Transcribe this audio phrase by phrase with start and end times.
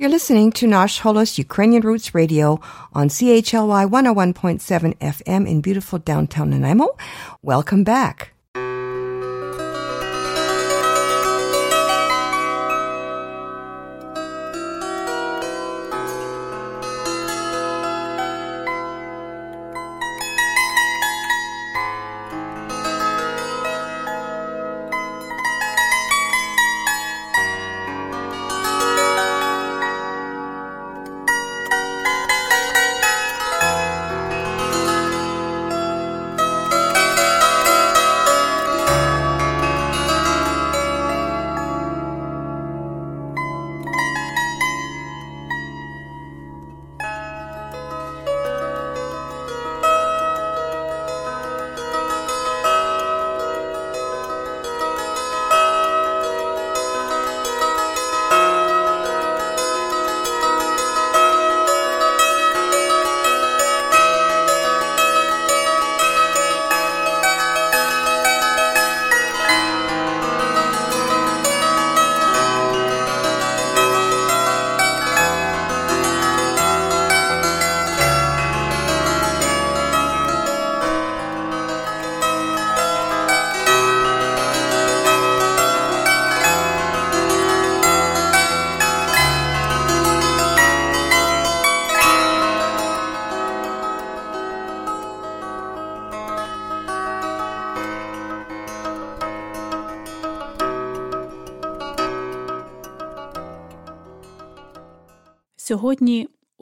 [0.00, 2.58] You're listening to Nash Holos Ukrainian Roots Radio
[2.94, 6.96] on CHLY 101.7 FM in beautiful downtown Nanaimo.
[7.42, 8.32] Welcome back.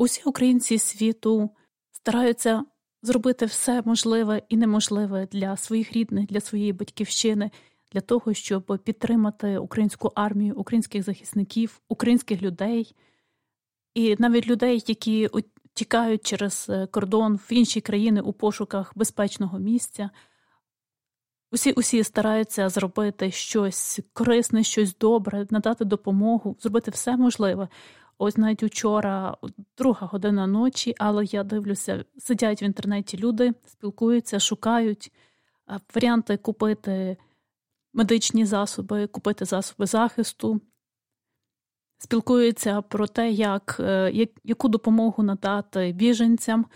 [0.09, 1.51] Усі українці світу
[1.93, 2.65] стараються
[3.03, 7.51] зробити все можливе і неможливе для своїх рідних, для своєї батьківщини,
[7.93, 12.95] для того, щоб підтримати українську армію, українських захисників, українських людей
[13.95, 15.29] і навіть людей, які
[15.75, 20.11] тікають через е, кордон в інші країни у пошуках безпечного місця.
[21.53, 27.69] Усі усі стараються зробити щось корисне, щось добре, надати допомогу, зробити все можливе.
[28.19, 29.37] Ось навіть учора,
[29.79, 35.13] друга година ночі, але я дивлюся, сидять в інтернеті люди, спілкуються, шукають
[35.95, 37.17] варіанти купити
[37.93, 40.61] медичні засоби, купити засоби захисту,
[41.99, 46.67] спілкуються про те, як, е, як, яку допомогу надати біженцям,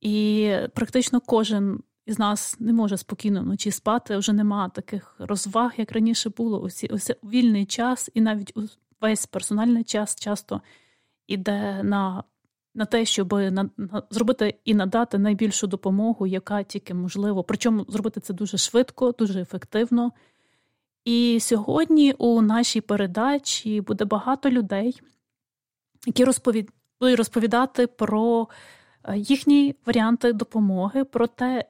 [0.00, 4.16] і практично кожен із нас не може спокійно вночі спати.
[4.16, 6.60] Вже нема таких розваг, як раніше було.
[6.60, 6.88] Усі
[7.24, 8.52] вільний час, і навіть
[9.02, 10.60] весь персональний час часто
[11.26, 12.24] іде на
[12.74, 17.44] на те, щоб на, на, зробити і надати найбільшу допомогу, яка тільки можливо.
[17.44, 20.12] Причому зробити це дуже швидко, дуже ефективно.
[21.04, 25.00] І сьогодні у нашій передачі буде багато людей,
[26.06, 26.70] які розповід...
[27.00, 28.48] будуть розповідати про
[29.04, 31.64] е, їхні варіанти допомоги, про те,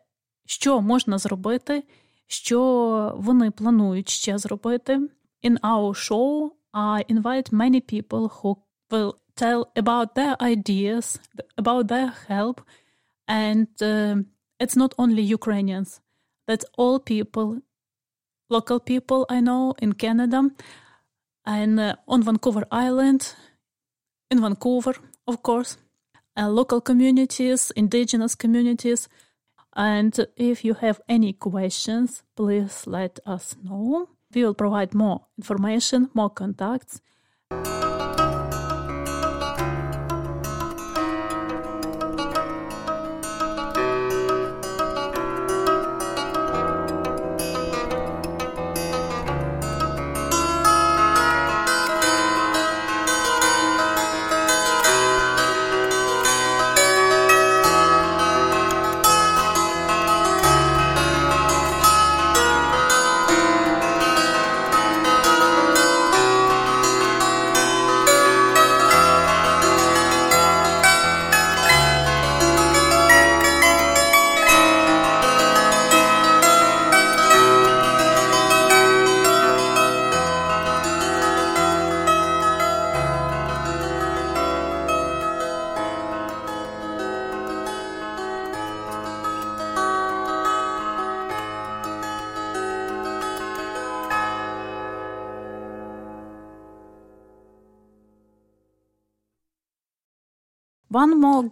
[0.47, 1.85] що можна зробити,
[2.27, 5.09] що вони планують ще зробити.
[5.45, 8.59] In our show I invite many people who
[8.91, 11.19] will tell about their ideas,
[11.57, 12.63] about their help.
[13.29, 14.17] And uh,
[14.59, 16.01] it's not only Ukrainians,
[16.47, 17.61] that's all people,
[18.51, 20.51] local people I know in Canada
[21.45, 23.35] and uh, on Vancouver Island,
[24.31, 24.95] in Vancouver,
[25.27, 25.77] of course,
[26.37, 29.09] uh, local communities, indigenous communities.
[29.75, 34.09] And if you have any questions, please let us know.
[34.35, 37.01] We will provide more information, more contacts.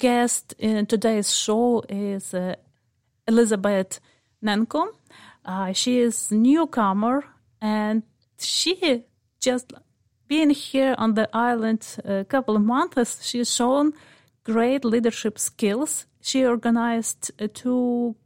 [0.00, 2.54] Guest in today's show is uh,
[3.28, 4.00] Elizabeth
[4.42, 4.88] Nenko.
[5.44, 7.24] Uh, she is newcomer
[7.60, 8.02] and
[8.38, 9.04] she
[9.40, 9.72] just
[10.26, 13.92] being here on the island a couple of months, she's shown
[14.44, 16.06] great leadership skills.
[16.22, 18.16] She organized uh, two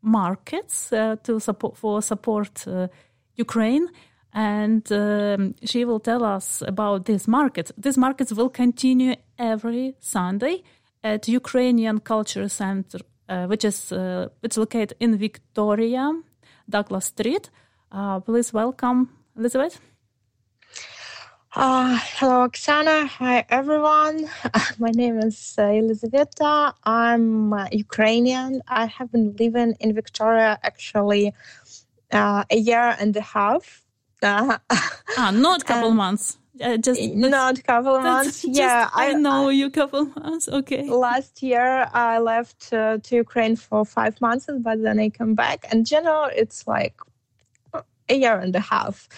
[0.00, 2.88] markets uh, to support for support uh,
[3.34, 3.88] Ukraine,
[4.32, 7.72] and um, she will tell us about these markets.
[7.76, 10.62] These markets will continue every Sunday
[11.02, 16.12] at Ukrainian Culture Center, uh, which is uh, it's located in Victoria,
[16.68, 17.50] Douglas Street.
[17.90, 19.80] Uh, please welcome Elizabeth.
[21.54, 23.06] Uh, hello, Oksana.
[23.06, 24.26] Hi, everyone.
[24.78, 26.72] my name is uh, Elizaveta.
[26.84, 28.62] I'm uh, Ukrainian.
[28.66, 31.34] I have been living in Victoria actually
[32.10, 33.84] uh, a year and a half.
[34.22, 36.38] ah, not a couple months.
[36.60, 38.44] Uh, just not a couple of months.
[38.44, 40.48] yeah, I, I, know you couple months.
[40.48, 40.88] Okay.
[40.88, 45.64] Last year I left uh, to Ukraine for five months, but then I come back.
[45.72, 46.94] In general, it's like
[48.08, 49.08] a year and a half.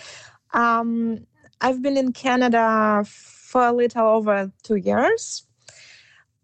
[0.53, 1.27] Um,
[1.61, 5.45] I've been in Canada for a little over two years.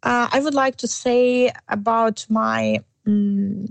[0.02, 3.66] Uh, I would like to say about my um,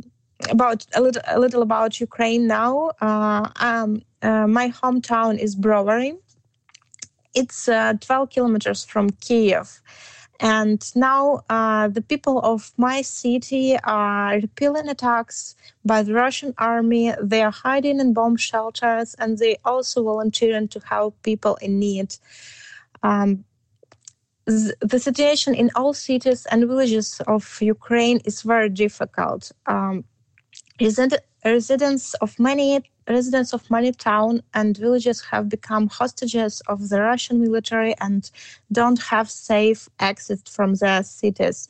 [0.49, 2.91] about a little a little about Ukraine now.
[3.01, 6.17] Uh, um, uh, my hometown is Brovary.
[7.33, 9.81] It's uh, 12 kilometers from Kiev.
[10.39, 17.13] And now uh, the people of my city are repelling attacks by the Russian army.
[17.21, 22.15] They are hiding in bomb shelters and they also volunteering to help people in need.
[23.03, 23.43] Um,
[24.45, 29.51] the situation in all cities and villages of Ukraine is very difficult.
[29.67, 30.05] Um,
[31.45, 37.41] residents of many residents of many towns and villages have become hostages of the Russian
[37.41, 38.29] military and
[38.71, 41.69] don't have safe exit from their cities.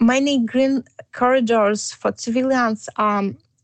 [0.00, 3.22] Many green corridors for civilians are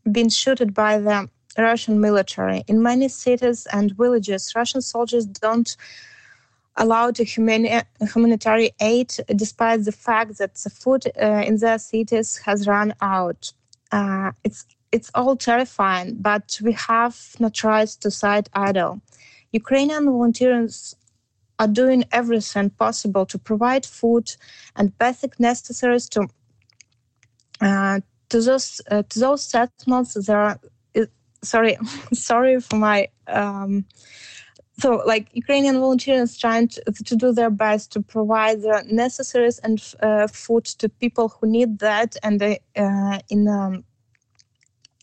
[0.09, 2.63] being shooted by the Russian military.
[2.67, 5.75] In many cities and villages, Russian soldiers don't
[6.77, 7.81] allow the humani-
[8.13, 13.51] humanitarian aid despite the fact that the food uh, in their cities has run out.
[13.91, 19.01] Uh, it's it's all terrifying, but we have no choice to sit idle.
[19.51, 20.95] Ukrainian volunteers
[21.59, 24.35] are doing everything possible to provide food
[24.75, 26.27] and basic necessaries to
[27.61, 27.99] uh,
[28.29, 30.13] to those uh, to those settlements.
[30.13, 30.59] There are
[30.95, 31.05] uh,
[31.43, 31.77] sorry
[32.13, 33.85] sorry for my um,
[34.79, 39.77] so like Ukrainian volunteers trying to, to, do their best to provide the necessaries and
[40.01, 43.83] uh, food to people who need that and uh, in um,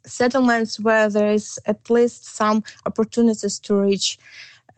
[0.07, 4.19] settlements where there is at least some opportunities to reach,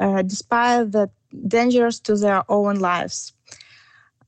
[0.00, 1.10] uh, despite the
[1.46, 3.32] dangers to their own lives.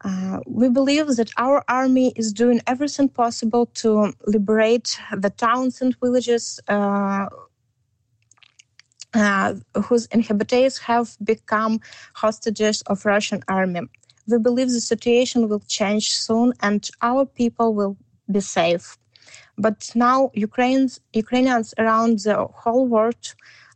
[0.02, 5.94] Uh, we believe that our army is doing everything possible to liberate the towns and
[6.00, 7.26] villages uh,
[9.12, 9.54] uh,
[9.84, 11.80] whose inhabitants have become
[12.14, 13.82] hostages of Russian army.
[14.26, 17.96] We believe the situation will change soon and our people will
[18.30, 18.96] be safe.
[19.66, 23.24] But now Ukrainians, Ukrainians around the whole world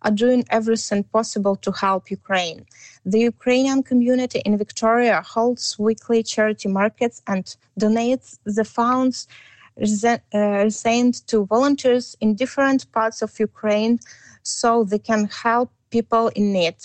[0.05, 2.61] are doing everything possible to help Ukraine.
[3.05, 7.45] The Ukrainian community in Victoria holds weekly charity markets and
[7.81, 9.27] donates the funds
[9.85, 13.99] sent uh, to volunteers in different parts of Ukraine
[14.43, 16.77] so they can help people in need.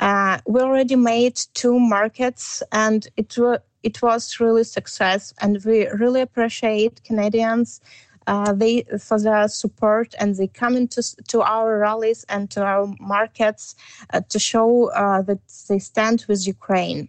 [0.00, 3.36] Uh, we already made two markets and it,
[3.82, 7.80] it was really success and we really appreciate Canadians
[8.28, 12.86] uh, they for their support and they come into to our rallies and to our
[13.00, 13.74] markets
[14.12, 17.08] uh, to show uh, that they stand with Ukraine.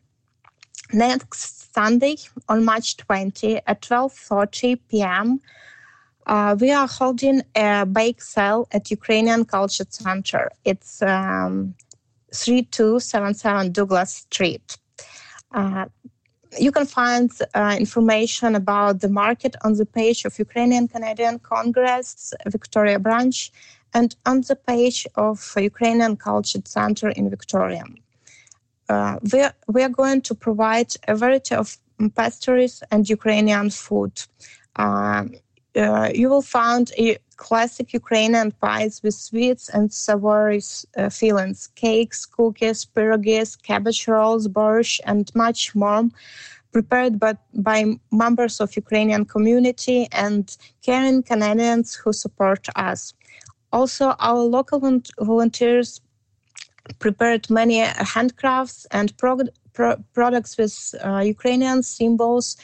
[0.94, 2.16] Next Sunday
[2.48, 5.40] on March 20 at 12:30 p.m.
[6.26, 10.50] Uh, we are holding a bake sale at Ukrainian Culture Center.
[10.64, 11.76] It's um,
[12.34, 14.78] 3277 Douglas Street.
[15.52, 15.86] Uh,
[16.58, 22.34] you can find uh, information about the market on the page of Ukrainian Canadian Congress
[22.48, 23.52] Victoria branch
[23.94, 27.84] and on the page of Ukrainian Culture Center in Victoria.
[28.88, 31.78] Uh, we, are, we are going to provide a variety of
[32.16, 34.14] pastries and Ukrainian food.
[34.76, 35.26] Uh,
[35.76, 40.62] uh, you will find a classic Ukrainian pies with sweets and savory
[40.98, 46.04] uh, fillings, cakes, cookies, pierogies, cabbage rolls, borscht, and much more,
[46.72, 53.14] prepared by, by members of Ukrainian community and caring Canadians who support us.
[53.72, 54.80] Also, our local
[55.20, 56.02] volunteers
[56.98, 62.58] prepared many handcrafts and pro- pro- products with uh, Ukrainian symbols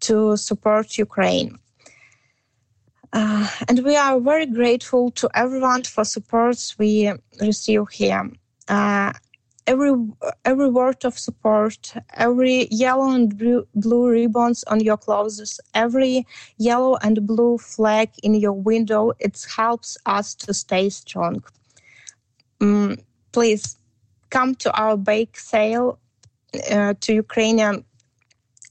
[0.00, 1.58] to support Ukraine.
[3.12, 8.30] Uh, and we are very grateful to everyone for supports we receive here.
[8.68, 9.12] Uh,
[9.66, 9.92] every
[10.44, 16.26] every word of support, every yellow and blue, ribbons on your clothes, every
[16.56, 21.44] yellow and blue flag in your window, it helps us to stay strong.
[22.60, 22.96] Um,
[23.32, 23.76] please
[24.30, 25.98] come to our bake sale
[26.70, 27.84] uh, to Ukrainian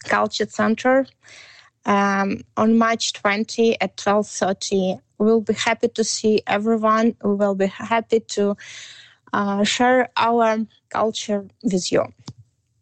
[0.06, 1.06] Culture Center
[1.86, 5.00] um, on March 20 at 12:30.
[5.18, 7.16] We'll be happy to see everyone.
[7.24, 8.58] We will be happy to
[9.34, 12.06] uh, share our culture with you.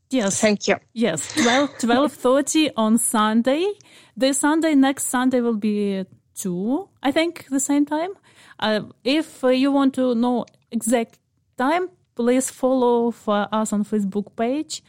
[0.09, 0.41] Yes.
[0.41, 0.77] Thank you.
[0.93, 1.33] Yes.
[1.33, 3.73] 12, 12.30 on Sunday.
[4.17, 8.11] The Sunday, next Sunday will be 2, I think, the same time.
[8.59, 11.19] Uh, if uh, you want to know exact
[11.57, 14.81] time, please follow us on Facebook page,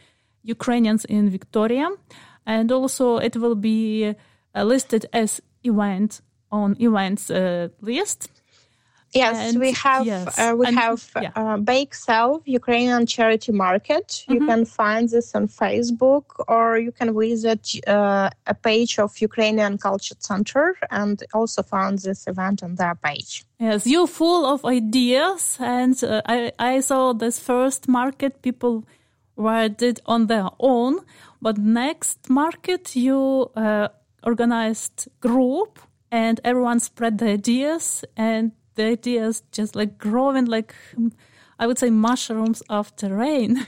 [0.43, 1.89] Ukrainians in Victoria.
[2.53, 3.79] And also it will be
[4.55, 5.29] uh, listed as
[5.71, 6.11] event
[6.59, 8.19] on events uh, list.
[9.13, 10.39] Yes, And- we have yes.
[10.39, 11.31] uh, we And- have yeah.
[11.41, 14.07] uh, Bake Self Ukrainian Charity Market.
[14.33, 14.47] You Mhm.
[14.49, 20.17] can find this on Facebook, or you can visit uh, a page of Ukrainian Culture
[20.29, 20.65] Center
[20.99, 23.31] and also find this event on their page.
[23.65, 25.41] Yes, you're full of ideas,
[25.77, 26.39] and uh, I
[26.71, 28.75] I saw this first market people
[29.45, 30.93] were did on their own,
[31.41, 33.87] but next market you uh,
[34.23, 35.79] organized group
[36.11, 40.75] and everyone spread the ideas, and the ideas just like growing like
[41.59, 43.65] I would say mushrooms after rain.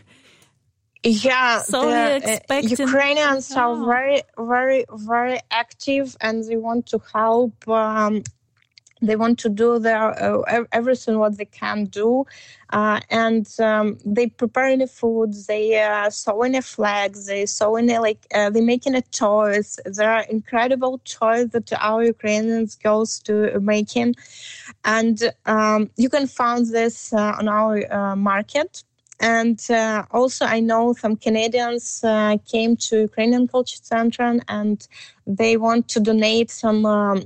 [1.06, 7.00] Yeah, So the, uh, expecting- Ukrainians are very, very, very active, and they want to
[7.14, 7.68] help.
[7.68, 8.24] Um,
[9.08, 12.26] they want to do their uh, everything what they can do,
[12.72, 15.34] uh, and um, they preparing the food.
[15.48, 17.28] They uh, sewing a flags.
[17.28, 19.80] They sewing a, like uh, they making a toys.
[19.86, 24.16] There are incredible toys that our Ukrainians girls to making,
[24.86, 28.84] and um, you can find this uh, on our uh, market.
[29.20, 34.86] And uh, also, I know some Canadians uh, came to Ukrainian Culture Center and
[35.26, 37.24] they want to donate some um,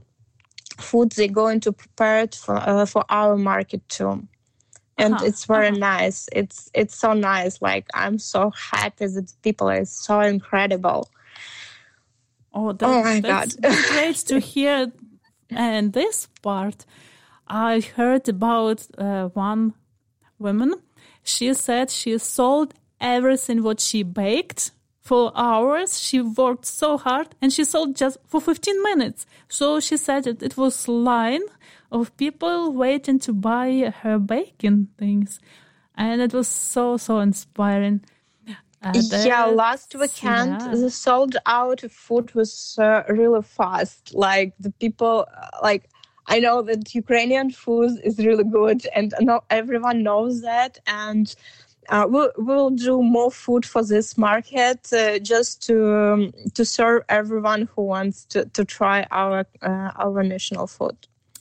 [0.78, 4.28] food they're going to prepare it for uh, for our market too.
[4.98, 5.78] And Uh-huh, it's very uh-huh.
[5.78, 6.28] nice.
[6.32, 7.62] It's it's so nice.
[7.62, 11.10] Like I'm so happy that people are so incredible.
[12.54, 13.56] Oh, that, Oh my that's God.
[13.88, 14.92] great to hear.
[15.50, 16.86] And this part,
[17.48, 19.74] I heard about uh, one
[20.40, 20.76] woman.
[21.24, 24.72] She said she sold everything what she baked
[25.08, 26.00] for hours.
[26.00, 29.26] She worked so hard and she sold just for 15 minutes.
[29.48, 31.46] So she said that it was line
[31.92, 35.40] of people waiting to buy her baking things.
[35.96, 38.02] And it was so, so inspiring.
[38.84, 38.94] Uh,
[39.26, 40.76] yeah, last weekend yeah.
[40.76, 44.14] the sold out food was uh, really fast.
[44.14, 45.90] Like the people, uh, like
[46.28, 50.78] I know that Ukrainian food is really good, and not everyone knows that.
[50.86, 51.34] And
[51.90, 57.04] uh, we'll we'll do more food for this market uh, just to um, to serve
[57.10, 60.96] everyone who wants to, to try our uh, our national food.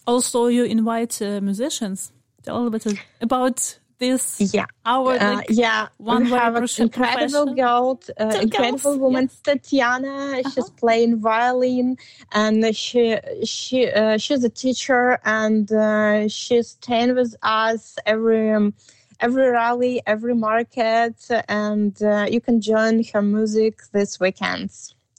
[0.06, 2.12] Also, you invite uh, musicians.
[2.42, 4.54] Tell a little bit about this.
[4.54, 4.66] Yeah.
[4.84, 9.40] Our Uh, like, yeah, one we have an incredible girl, uh, incredible woman, yes.
[9.42, 10.42] Tatiana.
[10.52, 11.96] She's playing violin,
[12.32, 18.74] and she she uh, she's a teacher, and uh, she's staying with us every um,
[19.20, 21.16] every rally, every market,
[21.48, 24.70] and uh, you can join her music this weekend.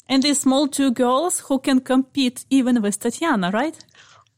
[0.09, 3.77] and these small two girls who can compete even with Tatiana, right?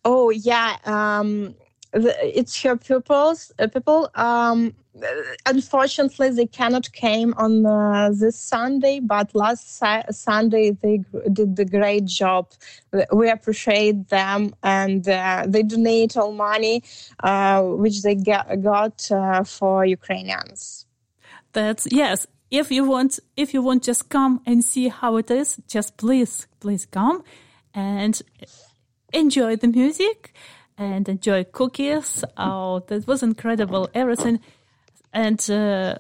[0.04, 1.56] Oh yeah, um,
[1.92, 3.52] the, it's her pupils.
[3.60, 4.74] Uh, people, um,
[5.46, 9.82] unfortunately, they cannot came on uh, this Sunday, but last
[10.12, 12.48] Sunday they did the great job.
[13.14, 16.84] We appreciate them, and uh, they donate all money
[17.24, 20.86] uh, which they get, got uh, for Ukrainians.
[21.54, 22.28] That's yes.
[22.52, 25.58] If you want, if you want, just come and see how it is.
[25.68, 27.24] Just please, please come
[27.76, 28.20] and
[29.14, 30.34] enjoy the music
[30.78, 32.24] and enjoy cookies.
[32.38, 33.90] Oh, that was incredible!
[33.94, 34.40] Everything,
[35.14, 35.96] and uh,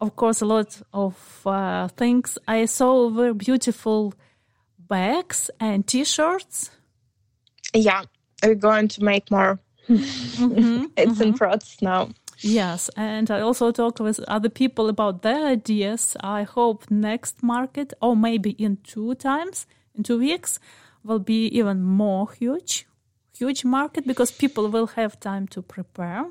[0.00, 2.36] of course, a lot of uh, things.
[2.48, 4.14] I saw very beautiful
[4.78, 6.70] bags and T-shirts.
[7.72, 8.02] Yeah,
[8.42, 9.60] we're going to make more.
[9.88, 12.10] it's in process now.
[12.40, 16.16] Yes, and I also talked with other people about their ideas.
[16.20, 20.58] I hope next market, or maybe in two times, in two weeks,
[21.04, 22.86] will be even more huge,
[23.38, 26.26] huge market because people will have time to prepare.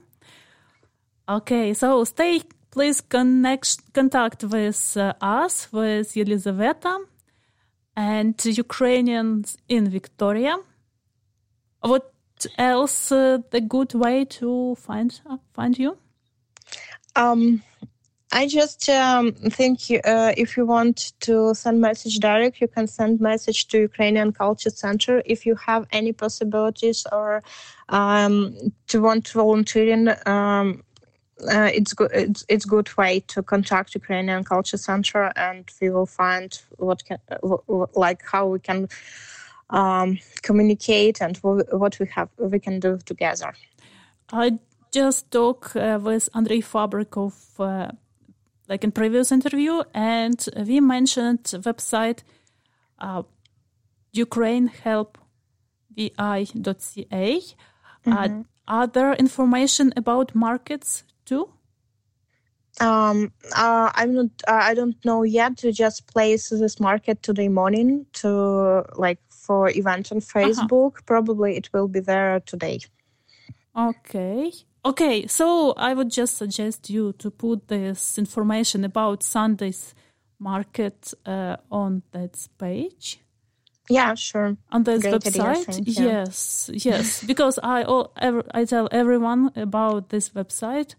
[1.31, 7.05] Okay, so stay, please connect, contact with uh, us, with Elizaveta
[7.95, 10.57] and Ukrainians in Victoria.
[11.79, 12.11] What
[12.57, 15.97] else uh, the good way to find uh, find you?
[17.15, 17.63] Um,
[18.33, 22.88] I just um, think you, uh, if you want to send message direct, you can
[22.88, 25.21] send message to Ukrainian Culture Center.
[25.25, 27.41] If you have any possibilities or
[27.88, 28.53] um,
[28.88, 30.83] to want to volunteer um,
[31.50, 32.12] uh, it's good.
[32.13, 37.19] It's, it's good way to contact Ukrainian Culture Center, and we will find what can
[37.95, 38.89] like how we can
[39.69, 43.53] um, communicate and what we have we can do together.
[44.31, 44.60] I
[44.91, 47.91] just talked uh, with Andrei Fabrikov uh,
[48.67, 52.19] like in previous interview, and we mentioned website
[53.00, 53.24] uh,
[54.13, 55.17] Ukraine Help
[55.95, 57.41] vi.ca.
[58.03, 58.41] Uh, mm-hmm.
[58.67, 61.50] are there information about markets too?
[62.79, 64.31] Um, uh, I'm not.
[64.47, 65.61] Uh, I don't know yet.
[65.63, 70.39] We just place this market today morning to like for event on uh-huh.
[70.39, 70.93] Facebook.
[70.93, 71.05] Uh-huh.
[71.05, 72.79] Probably it will be there today.
[73.75, 74.51] Okay.
[74.83, 79.93] Okay, so I would just suggest you to put this information about Sunday's
[80.39, 83.19] market uh, on that page.
[83.89, 84.57] Yeah, sure.
[84.71, 90.09] On this Great website, idea, yes, yes, because I all, ever, I tell everyone about
[90.09, 90.95] this website,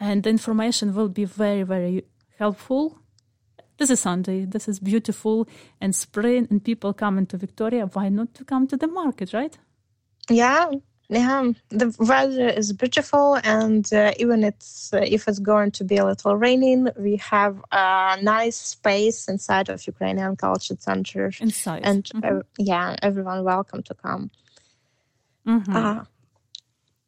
[0.00, 2.04] and the information will be very, very
[2.38, 2.98] helpful.
[3.76, 4.46] This is Sunday.
[4.46, 5.46] This is beautiful
[5.80, 7.86] and spring, and people come into Victoria.
[7.86, 9.56] Why not to come to the market, right?
[10.28, 10.70] Yeah,
[11.08, 15.96] yeah, the weather is beautiful, and uh, even it's uh, if it's going to be
[15.96, 21.32] a little raining, we have a nice space inside of Ukrainian Culture Center.
[21.40, 22.38] Inside, and mm-hmm.
[22.38, 24.30] uh, yeah, everyone welcome to come.
[25.46, 26.00] Mm-hmm.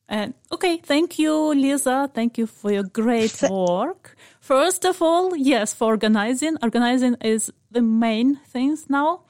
[0.08, 2.10] And okay, thank you, Lisa.
[2.12, 4.16] Thank you for your great work.
[4.40, 6.56] First of all, yes, for organizing.
[6.62, 9.22] Organizing is the main things now.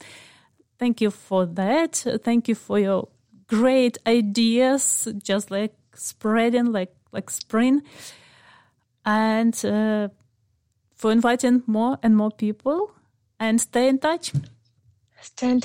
[0.79, 2.05] Thank you for that.
[2.25, 3.09] Thank you for your
[3.47, 7.83] great ideas, just like spreading like like spring,
[9.05, 10.09] and uh,
[10.97, 12.93] for inviting more and more people.
[13.39, 14.33] And stay in touch.
[15.23, 15.65] Thank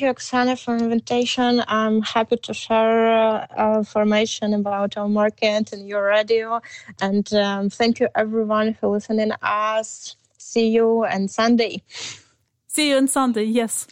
[0.00, 1.62] you, Oksana, for invitation.
[1.68, 6.60] I'm happy to share uh, information about our market and your radio.
[7.00, 10.16] And um, thank you, everyone, for listening us.
[10.38, 11.82] See you on Sunday.
[12.66, 13.44] See you on Sunday.
[13.44, 13.86] Yes.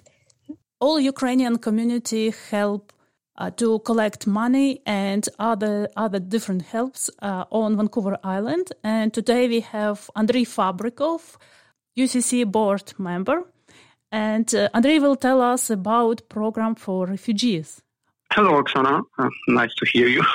[0.81, 2.93] All Ukrainian community help
[3.37, 8.73] uh, to collect money and other other different helps uh, on Vancouver Island.
[8.83, 11.37] And today we have Andrei Fabrikov,
[11.97, 13.45] UCC board member,
[14.15, 17.83] and uh, Andrei will tell us about program for refugees.
[18.33, 19.03] Hello, Oksana.
[19.19, 20.23] Uh, nice to hear you.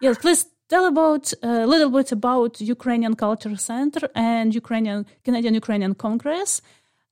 [0.00, 5.94] Yes, please tell about a little bit about Ukrainian Culture Center and Ukrainian Canadian Ukrainian
[6.06, 6.62] Congress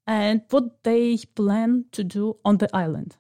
[0.07, 3.17] and what they plan to do on the island.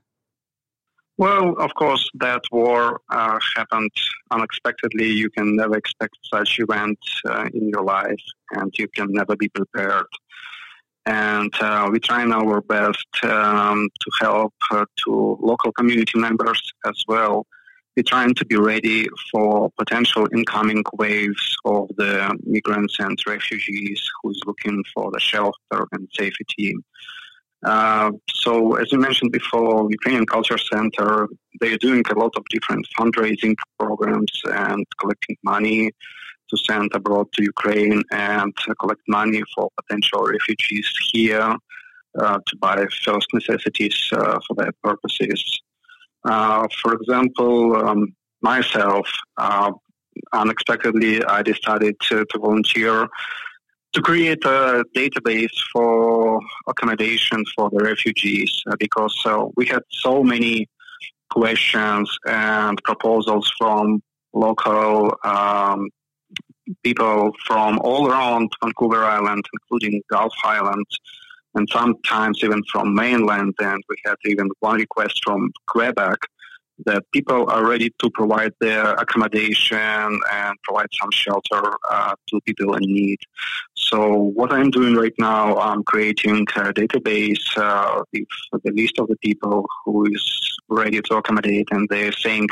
[1.18, 3.96] Well, of course, that war uh, happened
[4.30, 5.08] unexpectedly.
[5.22, 9.48] You can never expect such event uh, in your life, and you can never be
[9.48, 10.10] prepared.
[11.06, 17.04] And uh, we're trying our best um, to help uh, to local community members as
[17.06, 17.46] well.
[17.96, 24.40] We're trying to be ready for potential incoming waves of the migrants and refugees who's
[24.46, 26.74] looking for the shelter and safety.
[27.64, 31.28] Uh, so, as you mentioned before, Ukrainian Culture Center,
[31.60, 35.90] they're doing a lot of different fundraising programs and collecting money
[36.50, 41.56] to send abroad to Ukraine and collect money for potential refugees here
[42.18, 45.60] uh, to buy first necessities uh, for their purposes.
[46.24, 49.70] Uh, for example, um, myself, uh,
[50.32, 53.08] unexpectedly, I decided to, to volunteer
[53.92, 60.22] to create a database for accommodation for the refugees uh, because uh, we had so
[60.22, 60.68] many
[61.30, 64.02] questions and proposals from
[64.34, 65.88] local um,
[66.82, 70.98] people from all around Vancouver Island, including Gulf Islands,
[71.54, 73.54] and sometimes even from mainland.
[73.58, 76.18] And we had even one request from Quebec
[76.84, 82.74] that people are ready to provide their accommodation and provide some shelter uh, to people
[82.74, 83.18] in need.
[83.74, 89.08] So what I'm doing right now, I'm creating a database uh, with the list of
[89.08, 92.48] the people who is ready to accommodate, and they're saying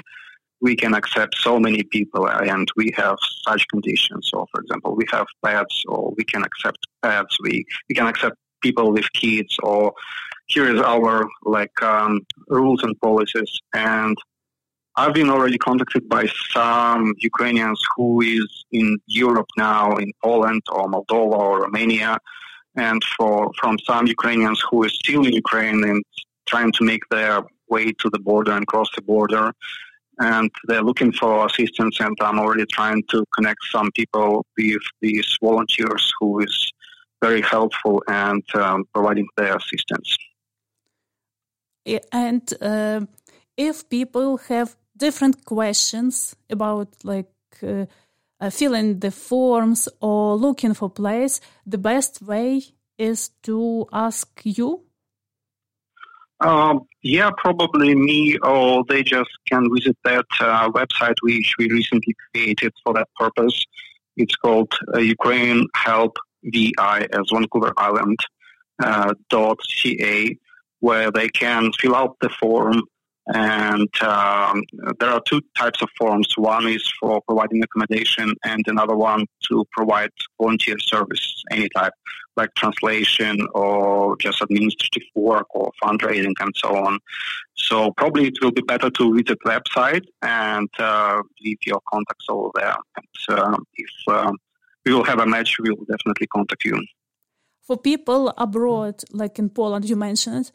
[0.65, 4.23] we can accept so many people and we have such conditions.
[4.33, 7.37] So, for example, we have pets or we can accept pets.
[7.47, 9.93] We, we can accept people with kids or
[10.47, 13.53] here is our like um, rules and policies.
[13.75, 14.17] And
[14.97, 16.25] I've been already contacted by
[16.55, 22.13] some Ukrainians who is in Europe now, in Poland or Moldova or Romania,
[22.89, 26.03] and for from some Ukrainians who is still in Ukraine and
[26.47, 27.37] trying to make their
[27.69, 29.53] way to the border and cross the border.
[30.19, 31.99] And they're looking for assistance.
[32.01, 36.73] And I'm already trying to connect some people with these volunteers who is
[37.23, 40.17] very helpful and um, providing their assistance.
[42.13, 43.01] And uh,
[43.57, 47.31] if people have different questions about like
[47.63, 47.87] uh,
[48.51, 52.63] filling the forms or looking for place, the best way
[52.99, 54.83] is to ask you?
[56.41, 62.15] Um, yeah, probably me, or they just can visit that uh, website which we recently
[62.33, 63.65] created for that purpose.
[64.17, 68.19] It's called uh, Ukraine Help VI as Vancouver Island
[68.83, 70.39] uh, dot ca,
[70.81, 72.83] where they can fill out the form
[73.29, 74.63] and um,
[75.01, 76.29] there are two types of forms.
[76.37, 81.95] One is for providing accommodation, and another one to provide volunteer service, any type,
[82.37, 86.99] like translation or just administrative work or fundraising and so on.
[87.55, 92.27] So probably it will be better to visit the website and uh, leave your contacts
[92.29, 92.77] over there.
[92.97, 94.33] And uh, if uh,
[94.85, 96.83] we will have a match, we will definitely contact you.
[97.63, 100.51] For people abroad, like in Poland, you mentioned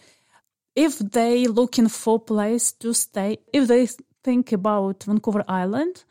[0.76, 3.88] if they looking for place to stay, if they
[4.24, 6.04] think about Vancouver Island,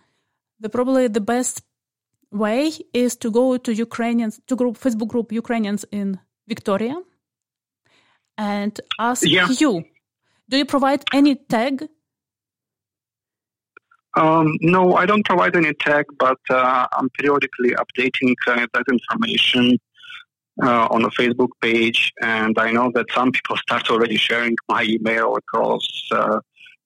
[0.60, 1.62] the probably the best
[2.32, 6.96] way is to go to Ukrainians to group Facebook group Ukrainians in Victoria
[8.36, 9.48] and ask yeah.
[9.58, 9.84] you.
[10.48, 11.88] Do you provide any tag?
[14.16, 19.78] Um, no, I don't provide any tag, but uh, I'm periodically updating uh, that information
[20.62, 24.82] uh, on the Facebook page, and I know that some people start already sharing my
[24.82, 26.40] email across, uh,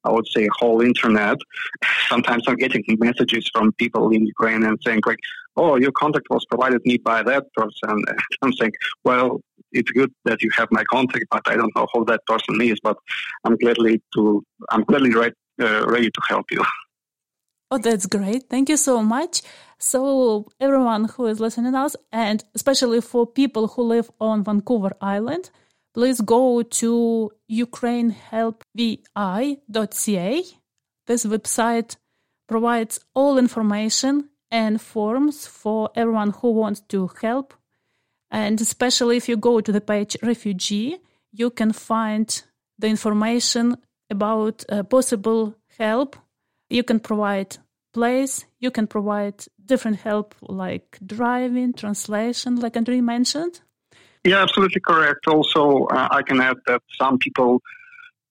[0.04, 1.38] I would say, whole internet.
[2.08, 5.20] Sometimes I'm getting messages from people in Ukraine and saying like,
[5.56, 9.40] "Oh, your contact was provided me by that person." And I'm saying, "Well,
[9.72, 12.78] it's good that you have my contact, but I don't know who that person is.
[12.82, 12.96] But
[13.44, 16.62] I'm gladly to, I'm gladly right, uh, ready to help you."
[17.74, 18.50] Oh, that's great.
[18.50, 19.40] Thank you so much.
[19.78, 25.48] So, everyone who is listening us, and especially for people who live on Vancouver Island,
[25.94, 30.44] please go to ukrainehelpvi.ca.
[31.06, 31.96] This website
[32.48, 37.54] provides all information and forms for everyone who wants to help.
[38.30, 40.98] And especially if you go to the page refugee,
[41.32, 42.42] you can find
[42.78, 43.76] the information
[44.10, 46.16] about uh, possible help
[46.72, 47.58] you can provide
[47.92, 53.60] place, you can provide different help like driving, translation, like Andrei mentioned.
[54.24, 55.26] Yeah, absolutely correct.
[55.26, 57.60] Also, uh, I can add that some people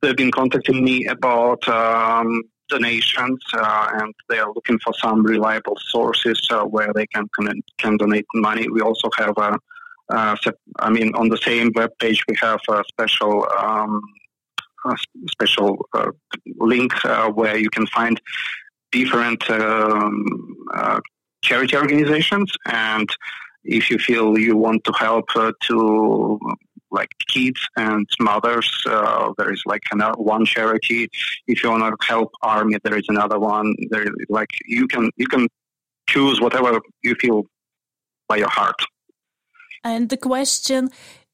[0.02, 5.78] they've been contacting me about um, donations, uh, and they are looking for some reliable
[5.90, 7.28] sources uh, where they can,
[7.78, 8.68] can, donate money.
[8.70, 9.60] We also have a,
[10.80, 14.02] I mean, on the same web page we have a special um,
[14.86, 14.96] a
[15.30, 16.12] special uh,
[16.58, 18.20] link uh, where you can find
[18.92, 20.26] different um,
[20.74, 21.00] uh,
[21.44, 23.10] charity organizations and
[23.64, 26.40] if you feel you want to help uh, to
[26.92, 31.10] like kids and mothers uh, there is like another one charity
[31.48, 35.28] if you want to help army there is another one there like you can you
[35.28, 35.48] can
[36.08, 37.44] choose whatever you feel
[38.28, 38.80] by your heart
[39.84, 40.90] and the question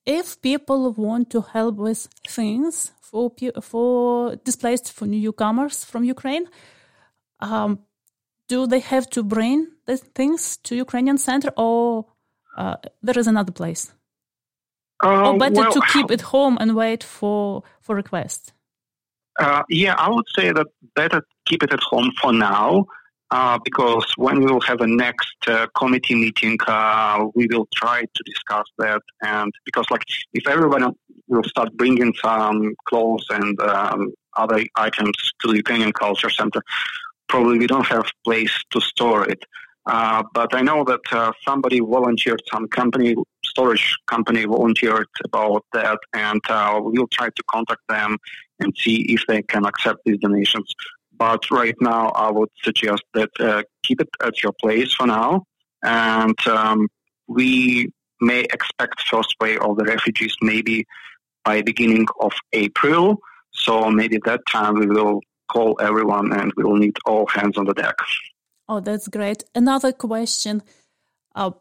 [0.06, 6.46] if people want to help with things for for displaced for newcomers from Ukraine.
[7.40, 7.80] Um,
[8.48, 12.06] do they have to bring the things to Ukrainian center, or
[12.58, 13.94] uh, there is another place?
[15.04, 18.54] Uh, or better well, to keep it home and wait for for request?
[19.40, 22.86] Uh, yeah, I would say that better keep it at home for now.
[23.30, 28.02] Uh, because when we will have a next uh, committee meeting, uh, we will try
[28.02, 29.02] to discuss that.
[29.22, 30.94] And because, like, if everyone
[31.28, 36.62] will start bringing some clothes and um, other items to the Ukrainian culture center,
[37.28, 39.44] probably we don't have place to store it.
[39.88, 45.98] Uh, but I know that uh, somebody volunteered, some company, storage company volunteered about that,
[46.14, 48.18] and uh, we'll try to contact them
[48.60, 50.70] and see if they can accept these donations.
[51.18, 55.46] But right now, I would suggest that uh, keep it at your place for now,
[55.84, 56.90] and um,
[57.28, 60.86] we may expect first wave of the refugees maybe
[61.46, 63.20] by beginning of April.
[63.52, 67.66] So maybe that time we will call everyone and we will need all hands on
[67.66, 67.96] the deck.
[68.70, 69.44] Oh, that's great.
[69.56, 70.62] Another question.
[71.36, 71.52] Uh,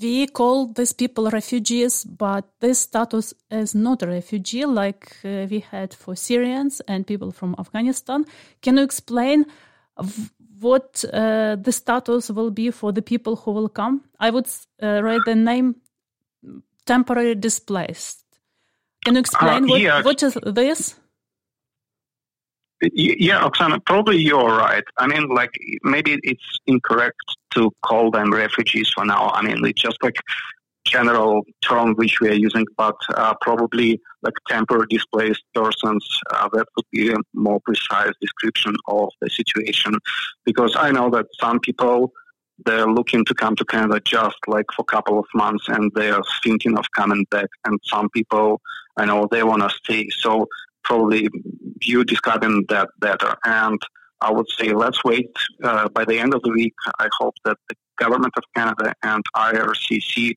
[0.00, 5.60] we call these people refugees, but this status is not a refugee like uh, we
[5.60, 8.24] had for Syrians and people from Afghanistan.
[8.60, 9.46] Can you explain
[10.60, 14.02] what uh, the status will be for the people who will come?
[14.18, 14.48] I would
[14.82, 15.76] uh, write the name
[16.86, 18.24] temporary displaced.
[19.04, 20.02] Can you explain uh, what, yeah.
[20.02, 20.96] what is this?
[22.92, 24.84] Yeah, Oksana, probably you're right.
[24.98, 25.50] I mean, like
[25.82, 27.16] maybe it's incorrect
[27.54, 29.30] to call them refugees for now.
[29.30, 30.16] I mean, it's just like
[30.84, 36.06] general term which we are using, but uh, probably like temporary displaced persons.
[36.30, 39.94] Uh, that would be a more precise description of the situation,
[40.44, 42.12] because I know that some people
[42.66, 46.10] they're looking to come to Canada just like for a couple of months, and they
[46.10, 47.48] are thinking of coming back.
[47.64, 48.60] And some people,
[48.96, 50.08] I know, they want to stay.
[50.10, 50.48] So
[50.84, 51.28] probably
[51.82, 53.36] you describing that better.
[53.44, 53.80] And
[54.20, 55.30] I would say let's wait.
[55.62, 59.22] Uh, by the end of the week, I hope that the government of Canada and
[59.36, 60.34] IRCC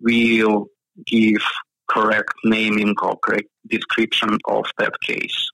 [0.00, 0.66] will
[1.06, 1.42] give
[1.88, 5.50] correct naming or correct description of that case.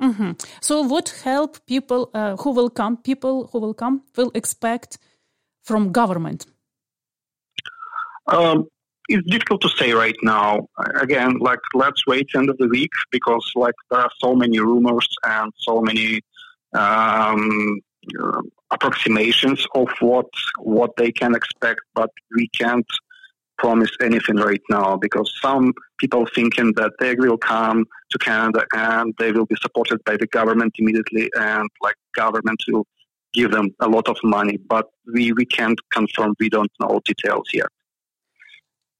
[0.00, 0.32] Mm-hmm.
[0.60, 2.96] So, what help people uh, who will come?
[2.98, 4.98] People who will come will expect
[5.64, 6.46] from government.
[8.28, 8.68] Um,
[9.08, 10.68] it's difficult to say right now.
[11.00, 15.08] Again, like let's wait end of the week because like there are so many rumors
[15.24, 16.20] and so many
[16.74, 17.80] um,
[18.22, 20.26] uh, approximations of what
[20.58, 22.86] what they can expect, but we can't
[23.56, 29.12] promise anything right now because some people thinking that they will come to Canada and
[29.18, 32.86] they will be supported by the government immediately and like government will
[33.34, 37.48] give them a lot of money, but we, we can't confirm, we don't know details
[37.52, 37.66] yet.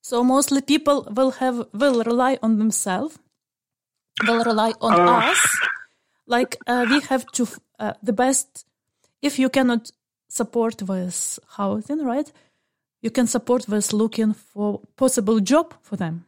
[0.09, 3.19] So mostly people will have will rely on themselves,
[4.27, 5.43] will rely on uh, us.
[6.27, 7.47] Like uh, we have to
[7.79, 8.65] uh, the best.
[9.21, 9.91] If you cannot
[10.29, 12.33] support with housing, right?
[13.03, 16.25] You can support with looking for possible job for them.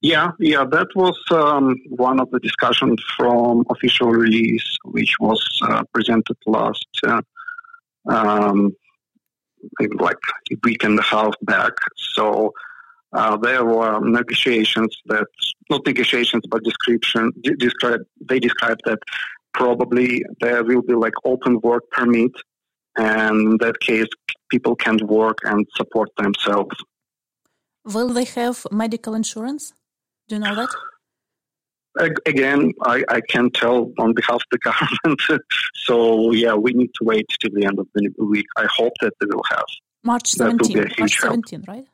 [0.00, 1.76] Yeah, yeah, that was um,
[2.08, 7.22] one of the discussions from official release, which was uh, presented last uh,
[9.98, 10.18] like
[10.52, 11.72] a week and a half back.
[11.96, 12.52] So
[13.12, 15.26] uh, there were negotiations that,
[15.70, 18.98] not negotiations, but description, describe, they described that
[19.54, 22.32] probably there will be like open work permit.
[22.96, 24.08] And in that case,
[24.50, 26.76] people can work and support themselves.
[27.84, 29.72] Will they have medical insurance?
[30.28, 30.70] Do you know that?
[31.98, 35.42] Again, I, I can't tell on behalf of the government.
[35.74, 38.46] so, yeah, we need to wait till the end of the week.
[38.56, 39.64] I hope that they will have.
[40.04, 41.84] March 17, March 17, right?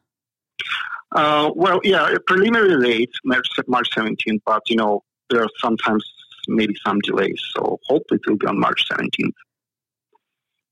[1.15, 6.05] Uh, well, yeah, preliminary date, March, March 17, but, you know, there are sometimes
[6.49, 7.41] maybe some delays.
[7.55, 9.35] So, hopefully it will be on March 17th.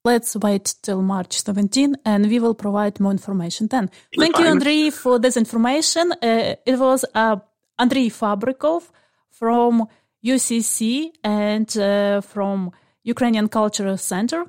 [0.03, 3.91] Let's wait till March 17 and we will provide more information then.
[4.17, 6.13] Thank you, Andrei, for this information.
[6.13, 7.37] Uh, it was uh,
[7.79, 8.89] Andrei Fabrikov
[9.31, 9.89] from
[10.25, 12.71] UCC and uh, from
[13.03, 14.45] Ukrainian Cultural Center.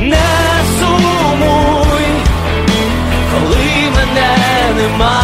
[0.00, 0.40] Не
[0.78, 2.06] сумуй,
[3.32, 4.36] коли мене
[4.76, 5.23] немає,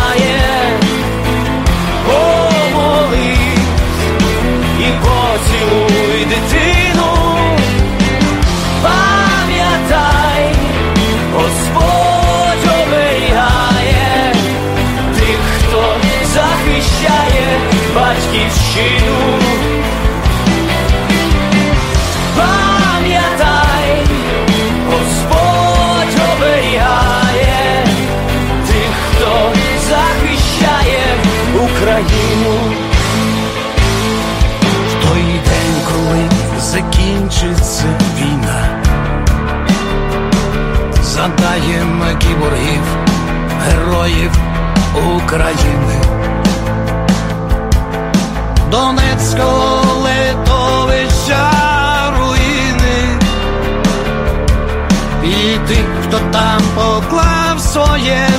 [41.51, 42.83] пам'ятаємо кіборгів,
[43.67, 44.31] героїв
[45.17, 46.01] України.
[48.71, 51.51] Донецького литовища
[52.19, 53.19] руїни
[55.25, 58.30] і тих, хто там поклав своє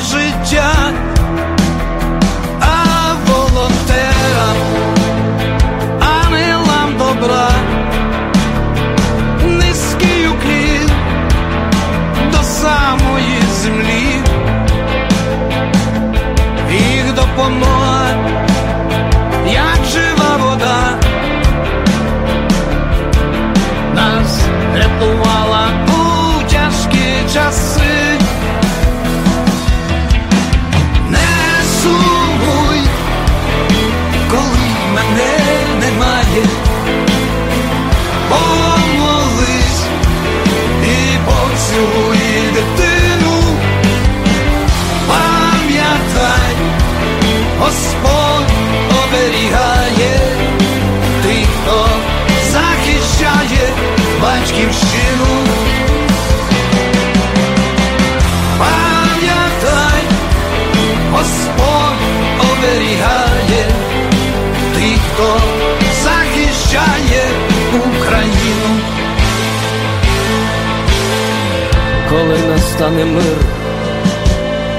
[72.81, 73.37] настане мир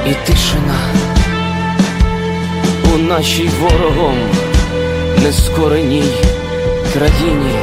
[0.07, 0.79] і тишина
[2.95, 4.17] у нашій ворогом
[5.23, 6.13] нескореній
[6.93, 7.55] країні.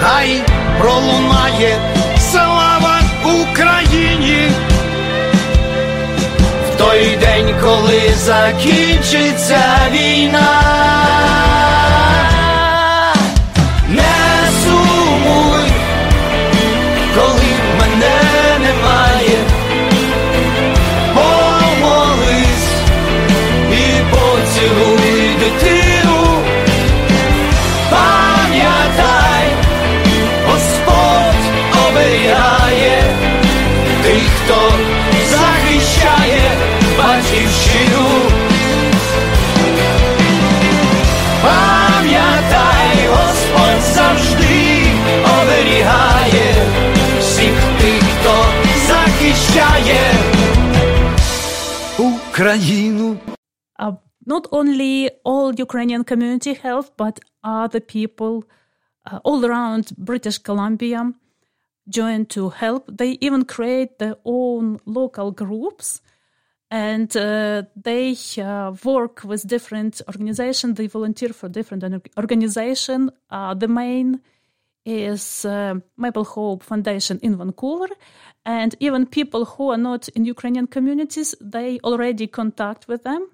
[0.00, 0.42] Хай
[0.80, 1.78] пролунає
[2.18, 4.48] слава Україні.
[6.68, 11.53] В той день, коли закінчиться війна.
[53.78, 53.92] Uh,
[54.26, 58.44] not only all Ukrainian community help, but other people
[59.06, 61.12] uh, all around British Columbia
[61.88, 62.90] joined to help.
[62.90, 66.00] They even create their own local groups
[66.72, 70.76] and uh, they uh, work with different organizations.
[70.76, 71.84] They volunteer for different
[72.18, 73.10] organizations.
[73.30, 74.20] Uh, the main
[74.84, 77.88] is uh, Maple Hope Foundation in Vancouver.
[78.44, 83.28] And even people who are not in Ukrainian communities, they already contact with them.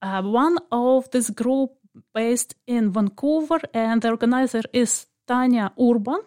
[0.00, 1.72] Uh, one of this group
[2.14, 6.20] based in Vancouver, and the organizer is Tanya Urban.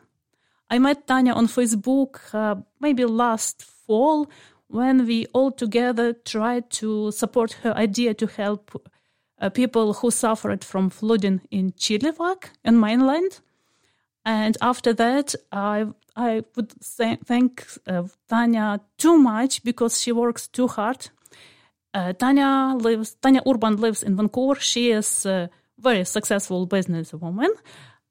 [0.70, 4.30] I met Tanya on Facebook uh, maybe last fall
[4.68, 8.82] when we all together tried to support her idea to help
[9.42, 13.42] uh, people who suffered from flooding in Chilliwack and mainland.
[14.26, 20.48] And after that, I I would say, thank uh, Tanya too much because she works
[20.48, 21.10] too hard.
[21.94, 23.16] Uh, Tanya lives.
[23.22, 24.60] Tanya Urban lives in Vancouver.
[24.60, 27.50] She is a very successful businesswoman,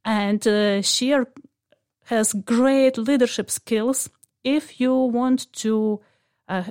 [0.04, 1.32] and uh, she are-
[2.04, 4.10] has great leadership skills.
[4.42, 6.00] If you want to
[6.48, 6.64] uh,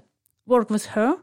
[0.46, 1.16] work with her,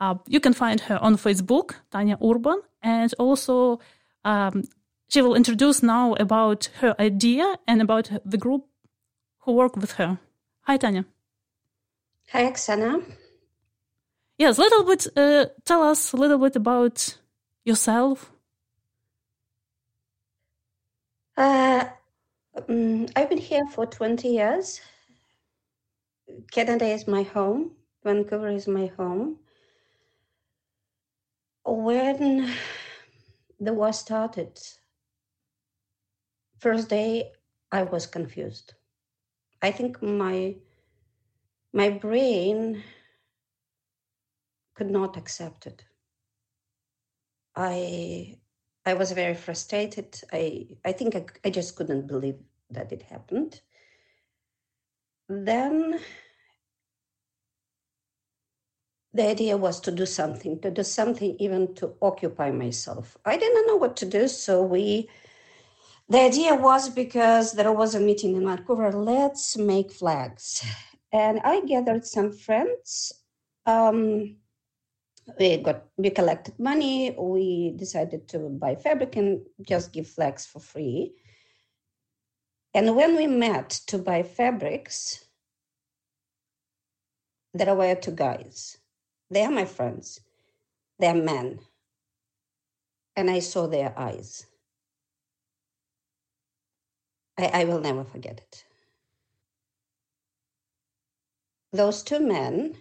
[0.00, 3.78] uh, you can find her on Facebook, Tanya Urban, and also
[4.24, 4.62] um,
[5.08, 8.66] she will introduce now about her idea and about the group
[9.40, 10.18] who work with her.
[10.62, 11.06] Hi, Tanya.
[12.32, 13.02] Hi, Oksana.
[14.36, 15.06] Yes, a little bit.
[15.16, 17.16] Uh, tell us a little bit about
[17.64, 18.30] yourself.
[21.36, 21.86] Uh,
[22.68, 24.80] mm, I've been here for 20 years.
[26.50, 27.72] Canada is my home.
[28.04, 29.38] Vancouver is my home.
[31.64, 32.52] When
[33.60, 34.58] the war started,
[36.58, 37.32] first day
[37.72, 38.74] I was confused.
[39.62, 40.56] I think my
[41.72, 42.82] my brain
[44.74, 45.84] could not accept it.
[47.56, 48.38] I
[48.86, 50.20] I was very frustrated.
[50.32, 52.38] I I think I, I just couldn't believe
[52.70, 53.60] that it happened.
[55.28, 56.00] Then
[59.12, 63.16] the idea was to do something, to do something even to occupy myself.
[63.24, 65.08] I didn't know what to do, so we
[66.08, 70.64] the idea was because there was a meeting in Vancouver, let's make flags.
[71.12, 73.12] and I gathered some friends.
[73.66, 74.36] Um,
[75.38, 77.14] we got we collected money.
[77.18, 81.12] We decided to buy fabric and just give flags for free.
[82.72, 85.24] And when we met to buy fabrics,
[87.52, 88.78] there were two guys.
[89.30, 90.20] They are my friends.
[90.98, 91.60] They are men.
[93.16, 94.46] And I saw their eyes.
[97.38, 98.64] I, I will never forget it.
[101.72, 102.76] Those two men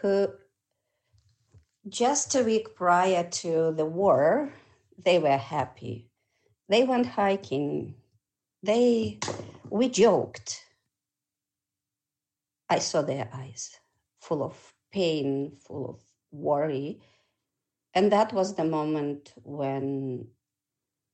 [0.00, 0.28] who
[1.88, 4.52] just a week prior to the war,
[5.04, 6.08] they were happy.
[6.68, 7.94] They went hiking.
[8.62, 9.18] They
[9.68, 10.64] we joked.
[12.70, 13.78] I saw their eyes
[14.20, 16.00] full of pain, full of
[16.32, 17.00] worry.
[17.92, 20.28] And that was the moment when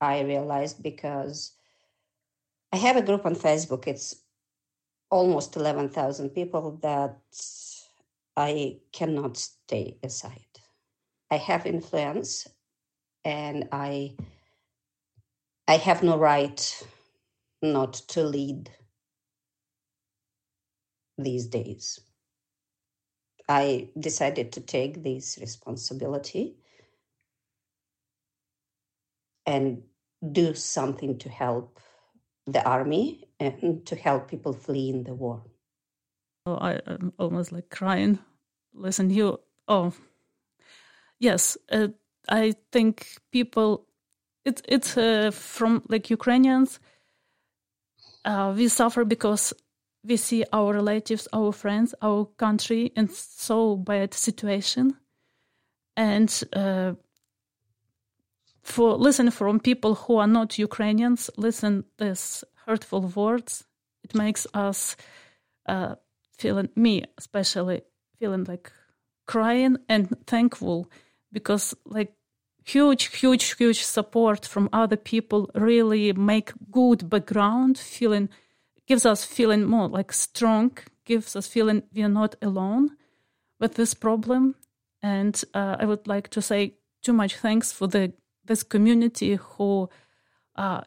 [0.01, 1.53] I realized because
[2.73, 4.15] I have a group on Facebook, it's
[5.11, 7.19] almost 11,000 people that
[8.37, 10.61] I cannot stay aside.
[11.31, 12.47] I have influence
[13.25, 14.17] and I
[15.69, 16.89] I have no right
[17.63, 18.71] not to lead
[21.17, 22.01] these days.
[23.49, 26.57] I decided to take this responsibility
[29.47, 29.83] and
[30.33, 31.79] do something to help
[32.47, 35.43] the army and to help people flee in the war.
[36.47, 38.19] Oh, I, am almost like crying.
[38.75, 39.41] Listen, you.
[39.69, 39.93] Oh,
[41.19, 41.57] yes.
[41.71, 41.89] Uh,
[42.29, 43.87] I think people.
[44.45, 46.81] It's it's uh, from like Ukrainians.
[48.25, 49.53] Uh, we suffer because
[50.03, 54.97] we see our relatives, our friends, our country in so bad situation,
[55.97, 56.95] and uh,
[58.63, 63.65] for listen from people who are not Ukrainians, listen these hurtful words.
[64.03, 64.97] It makes us
[65.67, 65.95] uh,
[66.39, 67.83] feeling me especially
[68.19, 68.73] feeling like
[69.27, 70.91] crying and thankful
[71.33, 72.13] because like
[72.65, 78.29] huge huge huge support from other people really make good background feeling
[78.91, 82.91] gives us feeling more like strong, gives us feeling we are not alone
[83.61, 84.57] with this problem.
[85.01, 88.13] And uh, I would like to say too much thanks for the
[88.51, 89.89] this community who
[90.57, 90.83] are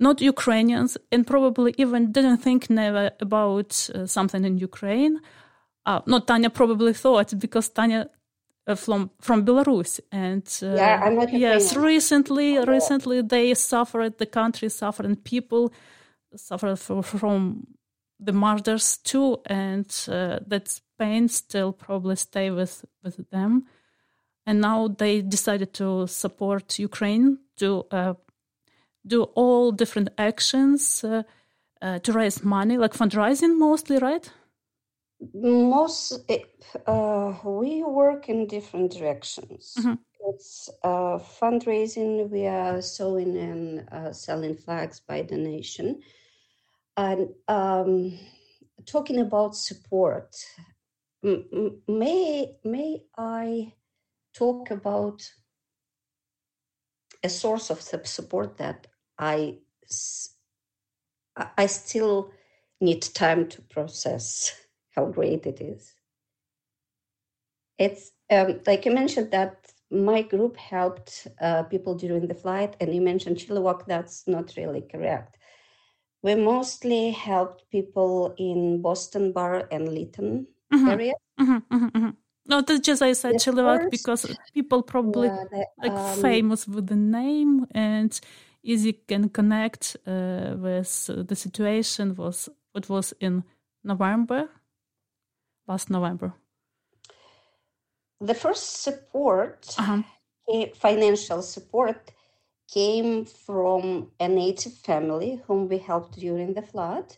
[0.00, 5.14] not Ukrainians and probably even didn't think never about uh, something in Ukraine.
[5.86, 8.02] Uh, not Tanya probably thought because Tanya
[8.66, 14.30] uh, from from Belarus and uh, yeah, I'm not yes, recently recently they suffered the
[14.40, 15.62] country suffered and people
[16.48, 16.78] suffered
[17.22, 17.40] from
[18.26, 20.66] the murders too, and uh, that
[20.98, 22.74] pain still probably stay with
[23.04, 23.52] with them.
[24.46, 28.14] And now they decided to support Ukraine to uh,
[29.06, 31.22] do all different actions uh,
[31.80, 34.30] uh to raise money, like fundraising mostly, right?
[35.34, 36.30] Most
[36.86, 39.74] uh, we work in different directions.
[39.78, 39.94] Mm-hmm.
[40.28, 42.30] It's uh, fundraising.
[42.30, 46.02] We are sewing and selling flags by donation
[46.96, 48.18] and um,
[48.86, 50.36] talking about support,
[51.22, 53.72] may may I
[54.34, 55.22] talk about
[57.22, 58.86] a source of support that
[59.18, 59.58] I
[61.56, 62.30] I still
[62.80, 64.52] need time to process
[64.90, 65.94] how great it is.
[67.78, 72.94] It's um, like you mentioned that my group helped uh, people during the flight, and
[72.94, 73.86] you mentioned Chilliwack.
[73.86, 75.36] That's not really correct
[76.22, 80.88] we mostly helped people in Boston Bar and Lytton mm-hmm.
[80.88, 81.12] area.
[81.40, 82.10] Mm-hmm, mm-hmm, mm-hmm.
[82.46, 86.88] No, that's just I said Chilliwack because people probably yeah, the, like um, famous with
[86.88, 88.20] the name and
[88.62, 93.44] easy can connect uh, with the situation was it was in
[93.84, 94.48] November,
[95.68, 96.34] last November.
[98.20, 100.02] The first support, uh-huh.
[100.74, 102.12] financial support,
[102.72, 107.16] came from a native family whom we helped during the flood.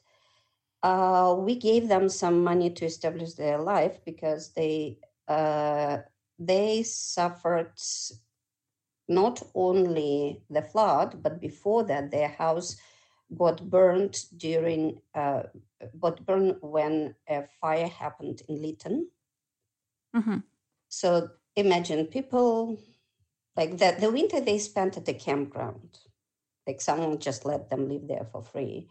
[0.83, 4.99] Uh, we gave them some money to establish their life because they
[5.29, 5.99] uh,
[6.39, 7.73] they suffered
[9.09, 12.77] not only the flood, but before that, their house
[13.37, 15.43] got burned during uh,
[16.01, 19.09] got burned when a fire happened in Lytton.
[20.15, 20.39] Mm-hmm.
[20.89, 22.79] So imagine people
[23.57, 24.01] like that.
[24.01, 25.99] the winter they spent at the campground
[26.67, 28.89] like someone just let them live there for free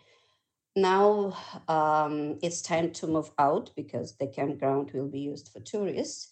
[0.75, 6.31] now um, it's time to move out because the campground will be used for tourists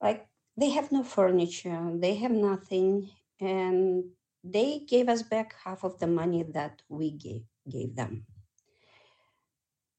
[0.00, 3.10] like they have no furniture they have nothing
[3.40, 4.04] and
[4.42, 8.24] they gave us back half of the money that we gave, gave them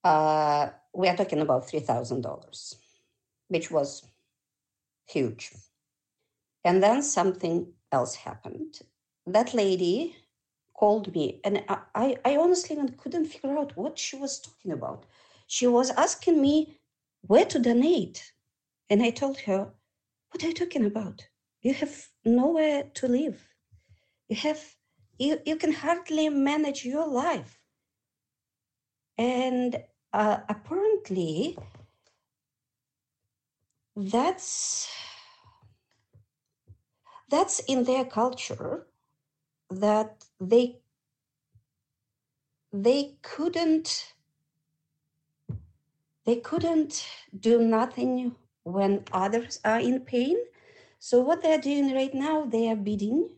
[0.04, 2.76] uh, we are talking about $3,000,
[3.50, 4.04] which was
[5.06, 5.52] huge.
[6.64, 8.80] And then something else happened.
[9.26, 10.16] That lady
[10.78, 11.64] called me, and
[11.96, 15.06] I, I honestly couldn't figure out what she was talking about.
[15.48, 16.80] She was asking me
[17.22, 18.32] where to donate.
[18.90, 19.74] And I told her,
[20.32, 21.28] What are you talking about?
[21.62, 23.48] You have nowhere to live.
[24.30, 24.64] You have
[25.18, 27.60] you, you can hardly manage your life.
[29.18, 31.58] And uh, apparently
[33.96, 34.88] that's
[37.30, 38.86] that's in their culture
[39.72, 40.80] that they
[42.72, 44.14] they couldn't
[46.26, 47.08] they couldn't
[47.40, 50.36] do nothing when others are in pain.
[51.00, 53.30] So what they're doing right now they are bidding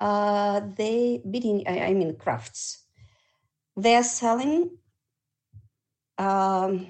[0.00, 2.84] uh, they bidding I, I mean crafts.
[3.76, 4.78] They're selling
[6.18, 6.88] um,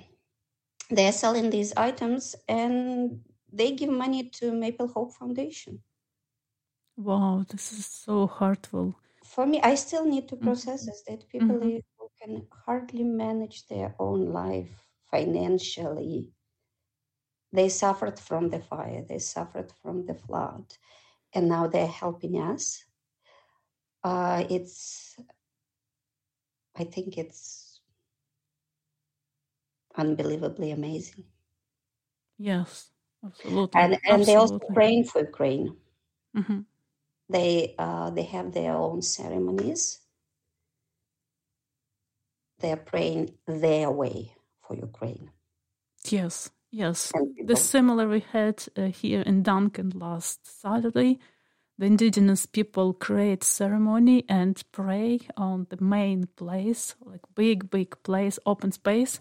[0.90, 3.20] they're selling these items and
[3.52, 5.80] they give money to maple hope foundation.
[6.96, 8.96] Wow, this is so heartful.
[9.34, 10.44] For me, I still need to mm-hmm.
[10.44, 11.78] process this that people mm-hmm.
[11.98, 14.70] who can hardly manage their own life
[15.10, 16.30] financially.
[17.52, 20.64] They suffered from the fire, they suffered from the flood,
[21.34, 22.84] and now they're helping us.
[24.04, 25.16] Uh, it's,
[26.76, 27.80] I think it's
[29.96, 31.24] unbelievably amazing.
[32.38, 32.90] Yes,
[33.24, 33.80] absolutely.
[33.80, 34.24] And, and absolutely.
[34.26, 35.76] they also praying for Ukraine.
[36.36, 36.60] Mm-hmm.
[37.28, 40.00] They uh, they have their own ceremonies.
[42.60, 45.30] They are praying their way for Ukraine.
[46.04, 47.12] Yes, yes.
[47.44, 51.18] The similar we had uh, here in Duncan last Saturday.
[51.76, 58.38] The indigenous people create ceremony and pray on the main place, like big, big place,
[58.46, 59.20] open space.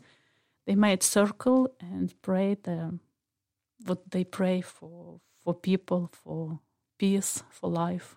[0.68, 2.99] They made circle and pray the
[3.86, 6.60] what they pray for for people for
[6.98, 8.16] peace, for life.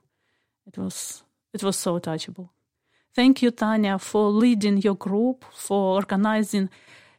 [0.66, 1.22] It was
[1.52, 2.50] it was so touchable.
[3.14, 6.68] Thank you, Tanya, for leading your group, for organizing.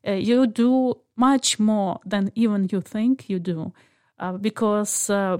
[0.07, 3.73] Uh, you do much more than even you think you do,
[4.19, 5.37] uh, because uh,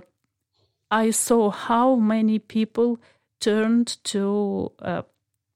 [0.89, 2.99] I saw how many people
[3.39, 5.03] turned to uh,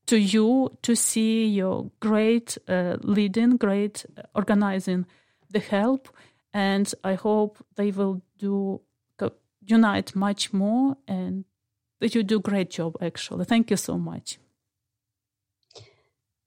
[0.06, 4.06] to you to see your great uh, leading, great
[4.36, 5.06] organizing
[5.50, 6.10] the help,
[6.54, 8.82] and I hope they will do
[9.62, 11.46] unite much more and
[12.00, 14.38] that you do a great job actually thank you so much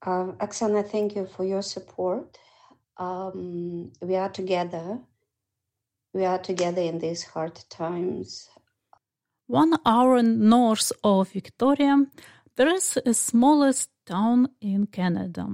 [0.06, 2.36] uh, Oksana, thank you for your support.
[2.98, 4.98] Um, we are together.
[6.12, 8.50] We are together in these hard times.
[9.46, 12.06] One hour north of Victoria,
[12.56, 15.46] there is a smallest town in Canada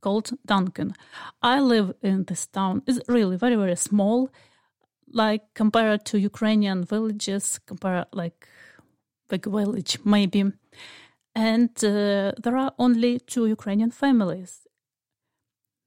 [0.00, 0.94] called Duncan.
[1.42, 2.82] I live in this town.
[2.86, 4.30] It's really very, very small
[5.12, 8.46] like compared to Ukrainian villages, compare like
[9.28, 10.52] big village maybe,
[11.34, 14.66] and uh, there are only two Ukrainian families.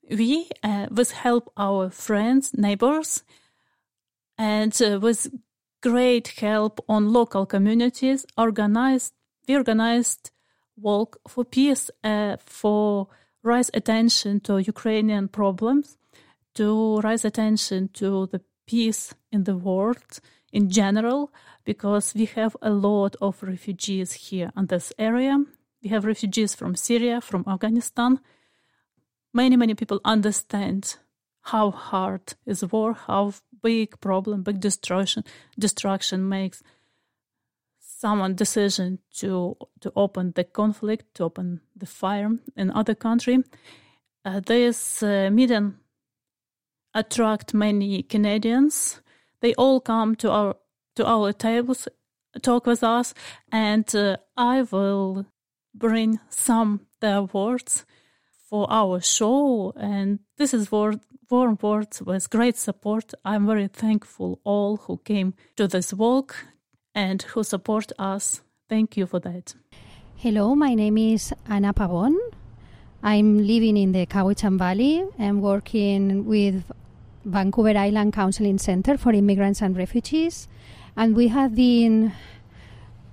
[0.09, 3.23] We, uh, with help our friends, neighbors,
[4.37, 5.27] and uh, with
[5.81, 9.13] great help on local communities, organized
[9.47, 10.31] we organized
[10.77, 13.07] walk for peace, uh, for
[13.43, 15.97] raise attention to Ukrainian problems,
[16.55, 20.19] to raise attention to the peace in the world
[20.51, 21.31] in general
[21.65, 25.37] because we have a lot of refugees here in this area.
[25.83, 28.19] We have refugees from Syria, from Afghanistan.
[29.33, 30.97] Many, many people understand
[31.41, 35.23] how hard is war, how big problem, big destruction,
[35.59, 36.63] destruction makes
[37.79, 43.43] someone decision to to open the conflict, to open the fire in other country.
[44.25, 45.75] Uh, this uh, meeting
[46.93, 49.01] attract many Canadians.
[49.41, 50.55] They all come to our
[50.95, 51.87] to our tables,
[52.41, 53.13] talk with us,
[53.51, 55.25] and uh, I will
[55.73, 57.85] bring some their words
[58.49, 59.73] for our show.
[59.75, 63.13] And this is word, warm words with great support.
[63.25, 66.35] I'm very thankful all who came to this walk
[66.93, 68.41] and who support us.
[68.69, 69.55] Thank you for that.
[70.15, 72.15] Hello, my name is Anna Pavon.
[73.01, 76.63] I'm living in the Cowichan Valley and working with
[77.25, 80.47] Vancouver Island Counseling Center for Immigrants and Refugees,
[80.95, 82.13] and we have been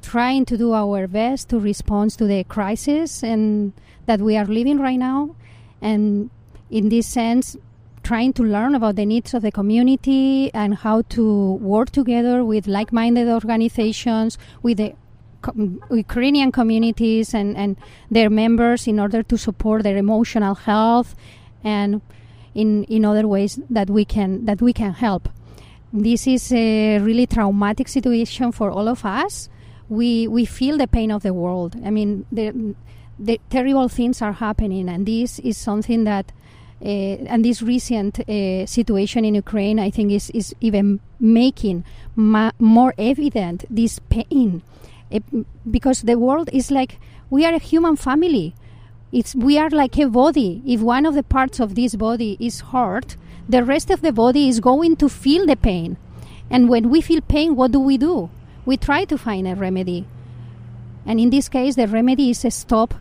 [0.03, 3.73] trying to do our best to respond to the crisis and
[4.07, 5.35] that we are living right now,
[5.81, 6.31] and
[6.71, 7.57] in this sense,
[8.03, 12.67] trying to learn about the needs of the community and how to work together with
[12.67, 14.95] like-minded organizations, with the
[15.91, 17.77] Ukrainian communities and, and
[18.11, 21.15] their members in order to support their emotional health
[21.65, 22.01] and
[22.55, 25.29] in in other ways that we can that we can help.
[25.93, 29.49] This is a really traumatic situation for all of us.
[29.89, 31.77] We we feel the pain of the world.
[31.85, 32.75] I mean, the
[33.19, 36.33] the terrible things are happening, and this is something that.
[36.83, 41.85] Uh, and this recent uh, situation in Ukraine, I think, is, is even making
[42.17, 44.63] ma- more evident this pain.
[45.11, 45.23] It,
[45.71, 46.99] because the world is like
[47.29, 48.55] we are a human family
[49.13, 50.63] it's we are like a body.
[50.67, 53.17] If one of the parts of this body is hurt,
[53.49, 55.97] the rest of the body is going to feel the pain.
[56.49, 58.31] And when we feel pain, what do we do?
[58.65, 60.07] We try to find a remedy.
[61.07, 62.95] And in this case, the remedy is a stop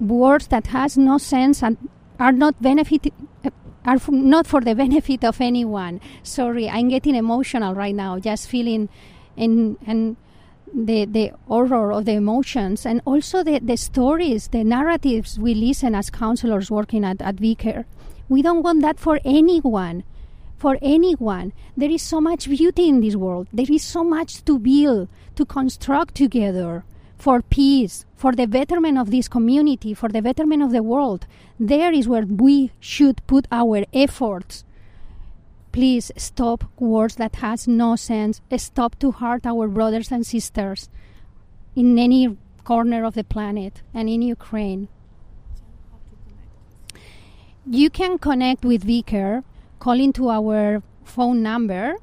[0.00, 1.76] words that has no sense and
[2.18, 3.12] are not benefit
[3.44, 3.50] uh,
[3.84, 6.00] are not for the benefit of anyone.
[6.22, 8.88] Sorry, I'm getting emotional right now, just feeling
[9.36, 10.16] and and
[10.74, 15.94] the, the horror of the emotions and also the, the stories, the narratives we listen
[15.94, 17.84] as counselors working at, at VCare.
[18.28, 20.04] We don't want that for anyone.
[20.58, 21.52] For anyone.
[21.76, 23.48] There is so much beauty in this world.
[23.52, 26.84] There is so much to build, to construct together
[27.16, 31.26] for peace, for the betterment of this community, for the betterment of the world.
[31.58, 34.64] There is where we should put our efforts
[35.76, 38.40] please stop words that has no sense.
[38.56, 40.88] Stop to hurt our brothers and sisters
[41.74, 44.88] in any corner of the planet and in Ukraine.
[47.66, 49.44] You can connect with VCare
[49.78, 51.96] calling to our phone number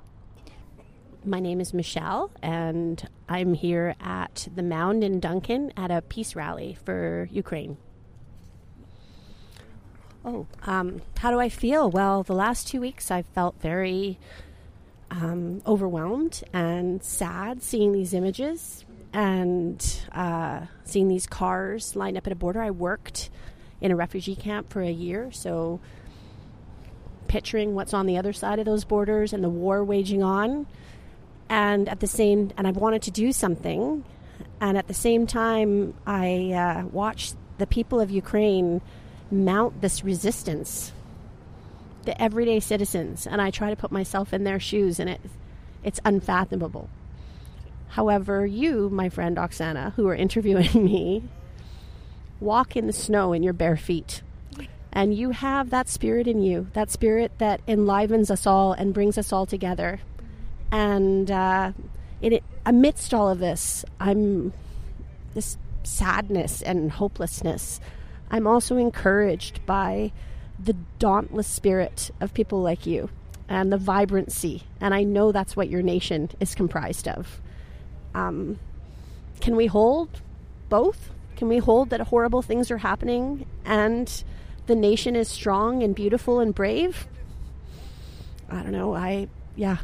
[1.26, 6.36] My name is Michelle, and I'm here at the Mound in Duncan at a peace
[6.36, 7.78] rally for Ukraine.
[10.24, 11.90] Oh, um, how do I feel?
[11.90, 14.20] Well, the last two weeks I've felt very
[15.12, 22.34] um, overwhelmed and sad seeing these images and uh, seeing these cars lined up at
[22.34, 22.62] a border.
[22.62, 23.30] I worked
[23.82, 25.80] in a refugee camp for a year, so
[27.28, 30.68] picturing what's on the other side of those borders and the war waging on.
[31.50, 34.04] And at the same, and I wanted to do something.
[34.62, 38.82] And at the same time, I uh, watched the people of Ukraine
[39.32, 40.92] mount this resistance
[42.10, 45.22] the everyday citizens, and I try to put myself in their shoes, and it,
[45.84, 46.90] it's unfathomable.
[47.90, 51.24] However, you, my friend Oksana, who are interviewing me,
[52.40, 54.24] walk in the snow in your bare feet.
[54.92, 59.20] And you have that spirit in you, that spirit that enlivens us all and brings
[59.20, 60.00] us all together.
[60.72, 61.74] And uh,
[62.22, 64.52] it, amidst all of this, I'm
[65.36, 67.80] this sadness and hopelessness.
[68.32, 70.12] I'm also encouraged by
[70.62, 73.10] the dauntless spirit of people like you
[73.48, 74.64] and the vibrancy.
[74.80, 77.42] And I know that's what your nation is comprised of.
[78.14, 78.60] Um,
[79.40, 80.22] can we hold
[80.68, 81.10] both?
[81.36, 84.24] Can we hold that horrible things are happening and
[84.68, 87.08] the nation is strong and beautiful and brave?
[88.50, 88.96] I don't know.
[88.96, 89.78] I, yeah,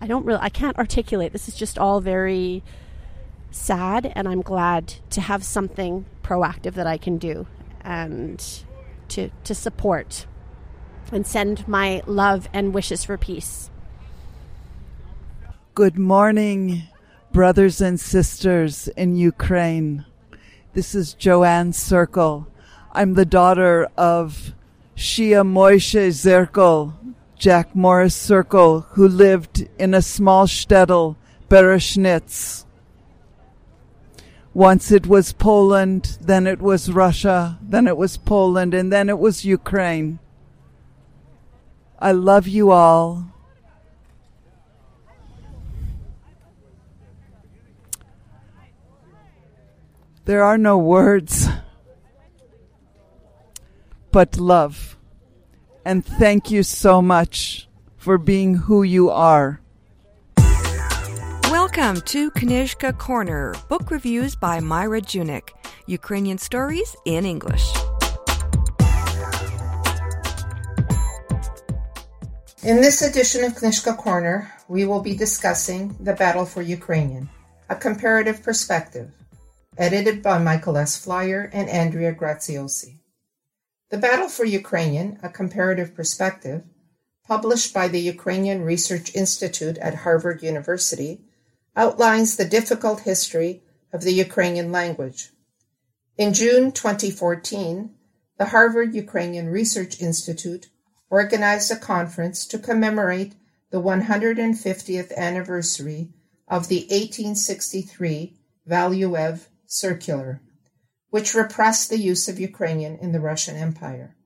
[0.00, 1.32] I don't really, I can't articulate.
[1.32, 2.62] This is just all very
[3.50, 7.46] sad, and I'm glad to have something proactive that I can do.
[7.82, 8.44] And
[9.14, 10.26] to, to support
[11.12, 13.70] and send my love and wishes for peace.
[15.74, 16.82] Good morning,
[17.32, 20.04] brothers and sisters in Ukraine.
[20.72, 22.48] This is Joanne Circle.
[22.90, 24.52] I'm the daughter of
[24.96, 26.94] Shia Moishe Zirkel,
[27.36, 31.14] Jack Morris Circle, who lived in a small shtetl,
[31.48, 32.64] Bereshnitz.
[34.54, 39.18] Once it was Poland, then it was Russia, then it was Poland, and then it
[39.18, 40.20] was Ukraine.
[41.98, 43.26] I love you all.
[50.24, 51.48] There are no words
[54.14, 54.96] but love.
[55.84, 59.60] And thank you so much for being who you are.
[61.76, 65.48] Welcome to Knizhka Corner, book reviews by Myra Junyk,
[65.88, 67.66] Ukrainian stories in English.
[72.62, 77.28] In this edition of Knizhka Corner, we will be discussing The Battle for Ukrainian,
[77.68, 79.10] a comparative perspective,
[79.76, 80.96] edited by Michael S.
[80.96, 82.98] Flier and Andrea Graziosi.
[83.90, 86.62] The Battle for Ukrainian, a comparative perspective,
[87.26, 91.24] published by the Ukrainian Research Institute at Harvard University,
[91.76, 93.62] outlines the difficult history
[93.92, 95.30] of the Ukrainian language.
[96.16, 97.90] In June 2014,
[98.38, 100.68] the Harvard Ukrainian Research Institute
[101.10, 103.34] organized a conference to commemorate
[103.70, 106.10] the 150th anniversary
[106.48, 108.36] of the 1863
[108.68, 110.40] Valuev Circular,
[111.10, 114.16] which repressed the use of Ukrainian in the Russian Empire.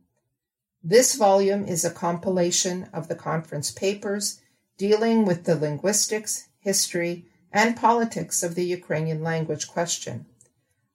[0.83, 4.41] This volume is a compilation of the conference papers
[4.77, 10.27] dealing with the linguistics, history, and politics of the Ukrainian language question.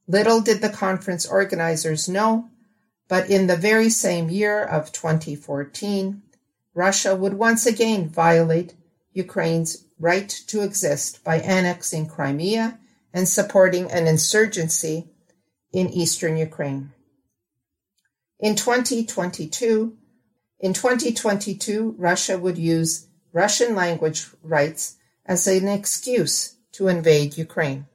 [0.07, 2.49] Little did the conference organizers know,
[3.07, 6.21] but in the very same year of 2014,
[6.73, 8.73] Russia would once again violate
[9.13, 12.79] Ukraine's right to exist by annexing Crimea
[13.13, 15.07] and supporting an insurgency
[15.71, 16.91] in eastern Ukraine.
[18.39, 19.95] In 2022,
[20.59, 27.85] in 2022, Russia would use Russian language rights as an excuse to invade Ukraine.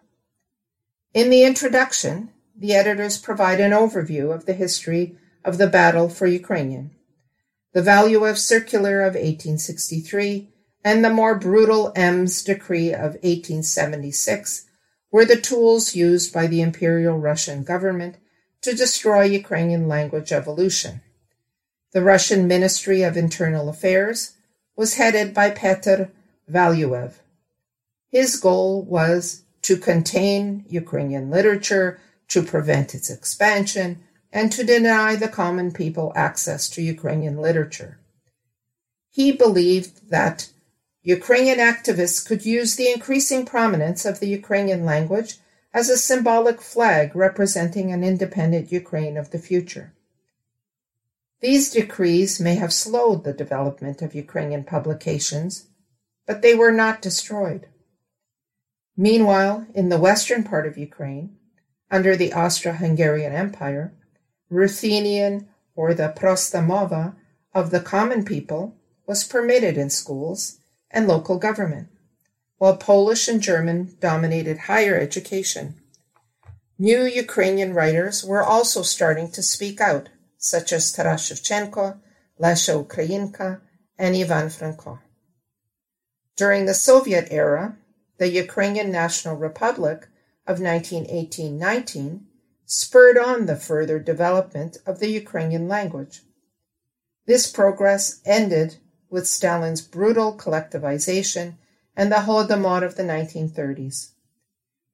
[1.14, 6.26] In the introduction, the editors provide an overview of the history of the battle for
[6.26, 6.90] Ukrainian,
[7.72, 10.48] the Valuev Circular of 1863,
[10.84, 14.66] and the more brutal Ems Decree of 1876
[15.10, 18.16] were the tools used by the Imperial Russian government
[18.62, 21.00] to destroy Ukrainian language evolution.
[21.92, 24.32] The Russian Ministry of Internal Affairs
[24.76, 26.10] was headed by Petr
[26.50, 27.14] Valuev.
[28.10, 33.98] His goal was to contain Ukrainian literature, to prevent its expansion,
[34.32, 37.98] and to deny the common people access to Ukrainian literature.
[39.10, 40.50] He believed that
[41.02, 45.38] Ukrainian activists could use the increasing prominence of the Ukrainian language
[45.72, 49.92] as a symbolic flag representing an independent Ukraine of the future.
[51.40, 55.66] These decrees may have slowed the development of Ukrainian publications,
[56.28, 57.66] but they were not destroyed.
[58.96, 61.36] Meanwhile, in the western part of Ukraine,
[61.90, 63.94] under the Austro Hungarian Empire,
[64.50, 67.14] Ruthenian or the Prosta Mova
[67.54, 68.76] of the common people
[69.06, 70.58] was permitted in schools
[70.90, 71.88] and local government,
[72.58, 75.76] while Polish and German dominated higher education.
[76.78, 82.00] New Ukrainian writers were also starting to speak out, such as Taras Shevchenko,
[82.38, 83.60] Lesya Ukrainka,
[83.98, 84.98] and Ivan Franko.
[86.38, 87.76] During the Soviet era,
[88.18, 90.06] the Ukrainian National Republic
[90.46, 92.20] of 1918-19
[92.64, 96.22] spurred on the further development of the Ukrainian language.
[97.26, 98.76] This progress ended
[99.10, 101.54] with Stalin's brutal collectivization
[101.96, 104.12] and the Holodomor of the 1930s.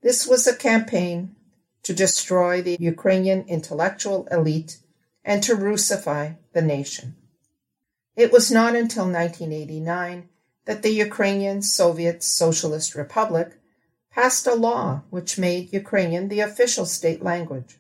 [0.01, 1.37] This was a campaign
[1.83, 4.79] to destroy the Ukrainian intellectual elite
[5.23, 7.17] and to Russify the nation.
[8.17, 10.31] It was not until 1989
[10.67, 13.61] that the Ukrainian Soviet Socialist Republic
[14.11, 17.79] passed a law which made Ukrainian the official state language.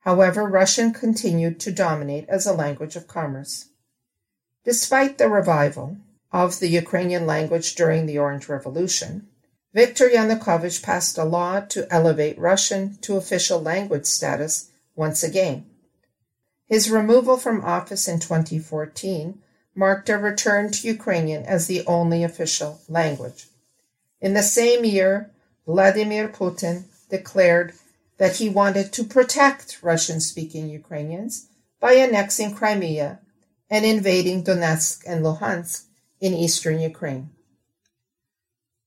[0.00, 3.68] However, Russian continued to dominate as a language of commerce.
[4.64, 5.98] Despite the revival
[6.32, 9.28] of the Ukrainian language during the Orange Revolution,
[9.74, 15.66] Viktor Yanukovych passed a law to elevate Russian to official language status once again.
[16.66, 19.42] His removal from office in 2014
[19.76, 23.46] marked a return to Ukrainian as the only official language.
[24.20, 25.30] In the same year,
[25.66, 27.74] Vladimir Putin declared
[28.18, 31.48] that he wanted to protect Russian speaking Ukrainians
[31.80, 33.20] by annexing Crimea
[33.68, 35.84] and invading Donetsk and Luhansk
[36.20, 37.30] in eastern Ukraine.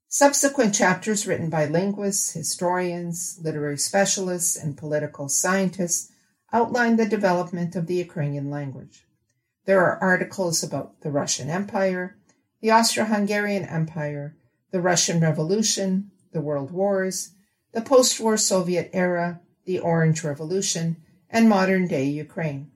[0.07, 6.11] Subsequent chapters written by linguists, historians, literary specialists, and political scientists
[6.51, 9.05] outline the development of the Ukrainian language.
[9.69, 12.17] There are articles about the Russian Empire,
[12.59, 14.35] the Austro Hungarian Empire,
[14.71, 17.35] the Russian Revolution, the World Wars,
[17.71, 20.97] the post war Soviet era, the Orange Revolution,
[21.29, 22.71] and modern day Ukraine.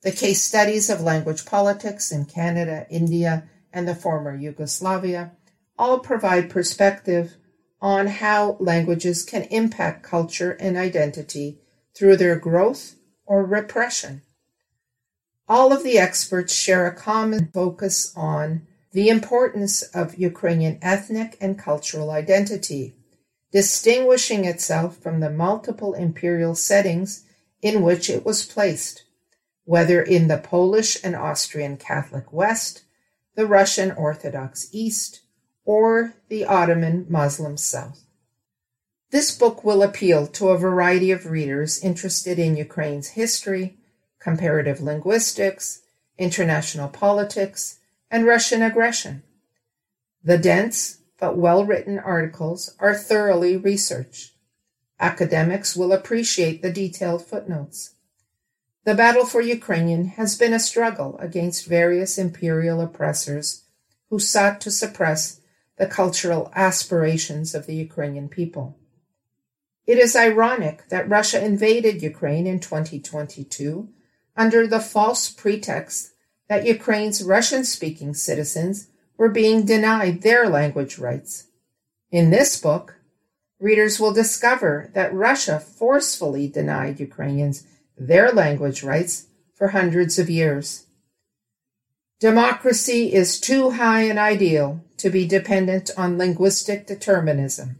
[0.00, 5.32] The case studies of language politics in Canada, India, and the former Yugoslavia
[5.78, 7.36] all provide perspective
[7.82, 11.60] on how languages can impact culture and identity
[11.94, 12.94] through their growth
[13.26, 14.22] or repression.
[15.48, 21.58] All of the experts share a common focus on the importance of Ukrainian ethnic and
[21.58, 22.94] cultural identity,
[23.50, 27.24] distinguishing itself from the multiple imperial settings
[27.62, 29.04] in which it was placed
[29.68, 32.84] whether in the Polish and Austrian Catholic West,
[33.34, 35.20] the Russian Orthodox East,
[35.66, 38.06] or the Ottoman Muslim South.
[39.10, 43.76] This book will appeal to a variety of readers interested in Ukraine's history,
[44.18, 45.82] comparative linguistics,
[46.18, 47.78] international politics,
[48.10, 49.22] and Russian aggression.
[50.22, 54.32] The dense, but well written articles are thoroughly researched.
[55.00, 57.94] Academics will appreciate the detailed footnotes.
[58.84, 63.64] The battle for Ukrainian has been a struggle against various imperial oppressors
[64.10, 65.40] who sought to suppress
[65.76, 68.76] the cultural aspirations of the Ukrainian people.
[69.86, 73.88] It is ironic that Russia invaded Ukraine in 2022
[74.38, 76.12] under the false pretext
[76.48, 78.86] that Ukraine's Russian speaking citizens
[79.18, 81.48] were being denied their language rights.
[82.10, 82.94] In this book,
[83.58, 87.66] readers will discover that Russia forcefully denied Ukrainians
[87.98, 90.86] their language rights for hundreds of years.
[92.20, 97.78] Democracy is too high an ideal to be dependent on linguistic determinism.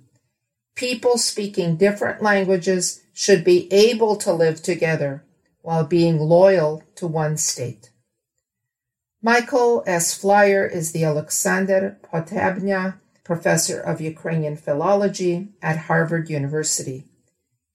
[0.74, 5.24] People speaking different languages should be able to live together
[5.62, 7.90] while being loyal to one state.
[9.22, 10.14] Michael S.
[10.14, 17.04] Flier is the Alexander Potebnja Professor of Ukrainian Philology at Harvard University.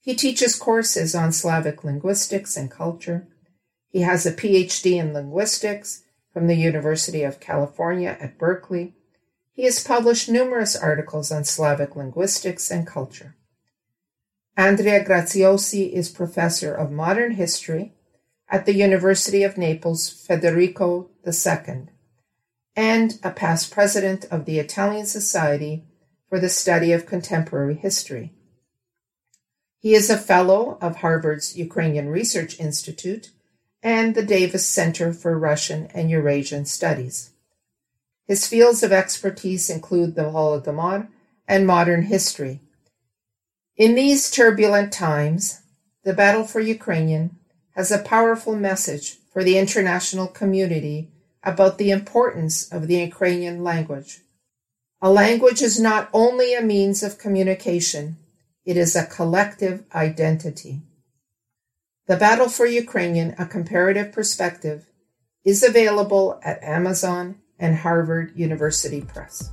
[0.00, 3.28] He teaches courses on Slavic linguistics and culture.
[3.90, 8.94] He has a PhD in linguistics from the University of California at Berkeley.
[9.52, 13.36] He has published numerous articles on Slavic linguistics and culture.
[14.56, 17.92] Andrea Graziosi is professor of modern history
[18.48, 21.88] at the University of Naples Federico II
[22.76, 25.84] and a past president of the Italian Society
[26.28, 28.32] for the Study of Contemporary History.
[29.80, 33.30] He is a fellow of Harvard's Ukrainian Research Institute
[33.82, 37.30] and the Davis Center for Russian and Eurasian Studies.
[38.24, 41.08] His fields of expertise include the Holodomor
[41.46, 42.60] and modern history.
[43.76, 45.62] In these turbulent times,
[46.04, 47.36] the battle for Ukrainian
[47.74, 51.10] has a powerful message for the international community
[51.42, 54.20] about the importance of the Ukrainian language.
[55.02, 58.16] A language is not only a means of communication,
[58.64, 60.82] it is a collective identity.
[62.06, 64.86] The Battle for Ukrainian, a comparative perspective,
[65.44, 69.50] is available at Amazon and Harvard University Press.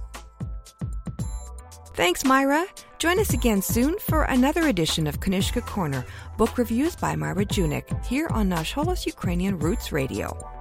[1.94, 2.66] Thanks, Myra.
[3.00, 6.06] Join us again soon for another edition of Knizhka Corner,
[6.38, 10.61] book reviews by Myra Junyk, here on Nash Holos Ukrainian Roots Radio.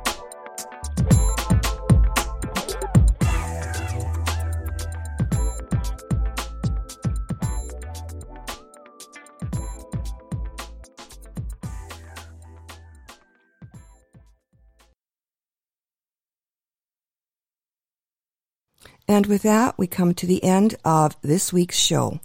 [19.10, 22.20] And with that, we come to the end of this week's show.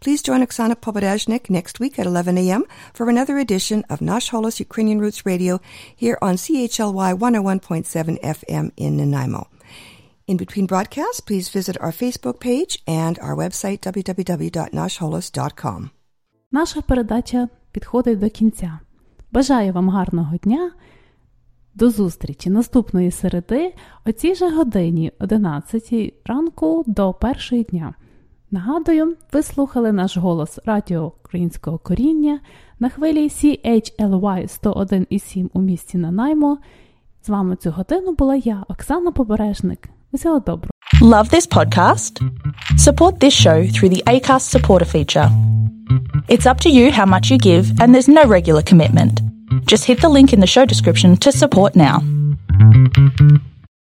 [0.00, 2.64] Please join Oksana Pobereznyk next week at 11 a.m.
[2.94, 5.60] for another edition of Nash Holos Ukrainian Roots Radio
[5.94, 9.46] here on CHLY 101.7 FM in Nanaimo.
[10.26, 15.90] In between broadcasts, please visit our Facebook page and our website www.nashholos.com.
[16.50, 18.80] Наша передача підходить до кінця.
[19.32, 20.70] Бажаю вам гарного дня
[21.74, 23.74] До зустрічі наступної середи
[24.06, 27.94] о цій же годині 11 ранку до першої дня.
[28.50, 32.40] Нагадую, ви слухали наш голос Радіо Українського коріння
[32.80, 36.58] на хвилі CHLY 101,7 у місті Нанаймо.
[37.22, 39.88] З вами цю годину була я, Оксана Побережник.
[40.12, 40.70] Усього доброго.
[41.02, 42.22] Love this podcast?
[42.76, 45.28] Support this show through the ACAST supporter feature.
[46.28, 49.32] It's up to you how much you give and there's no regular commitment.
[49.60, 52.02] Just hit the link in the show description to support now.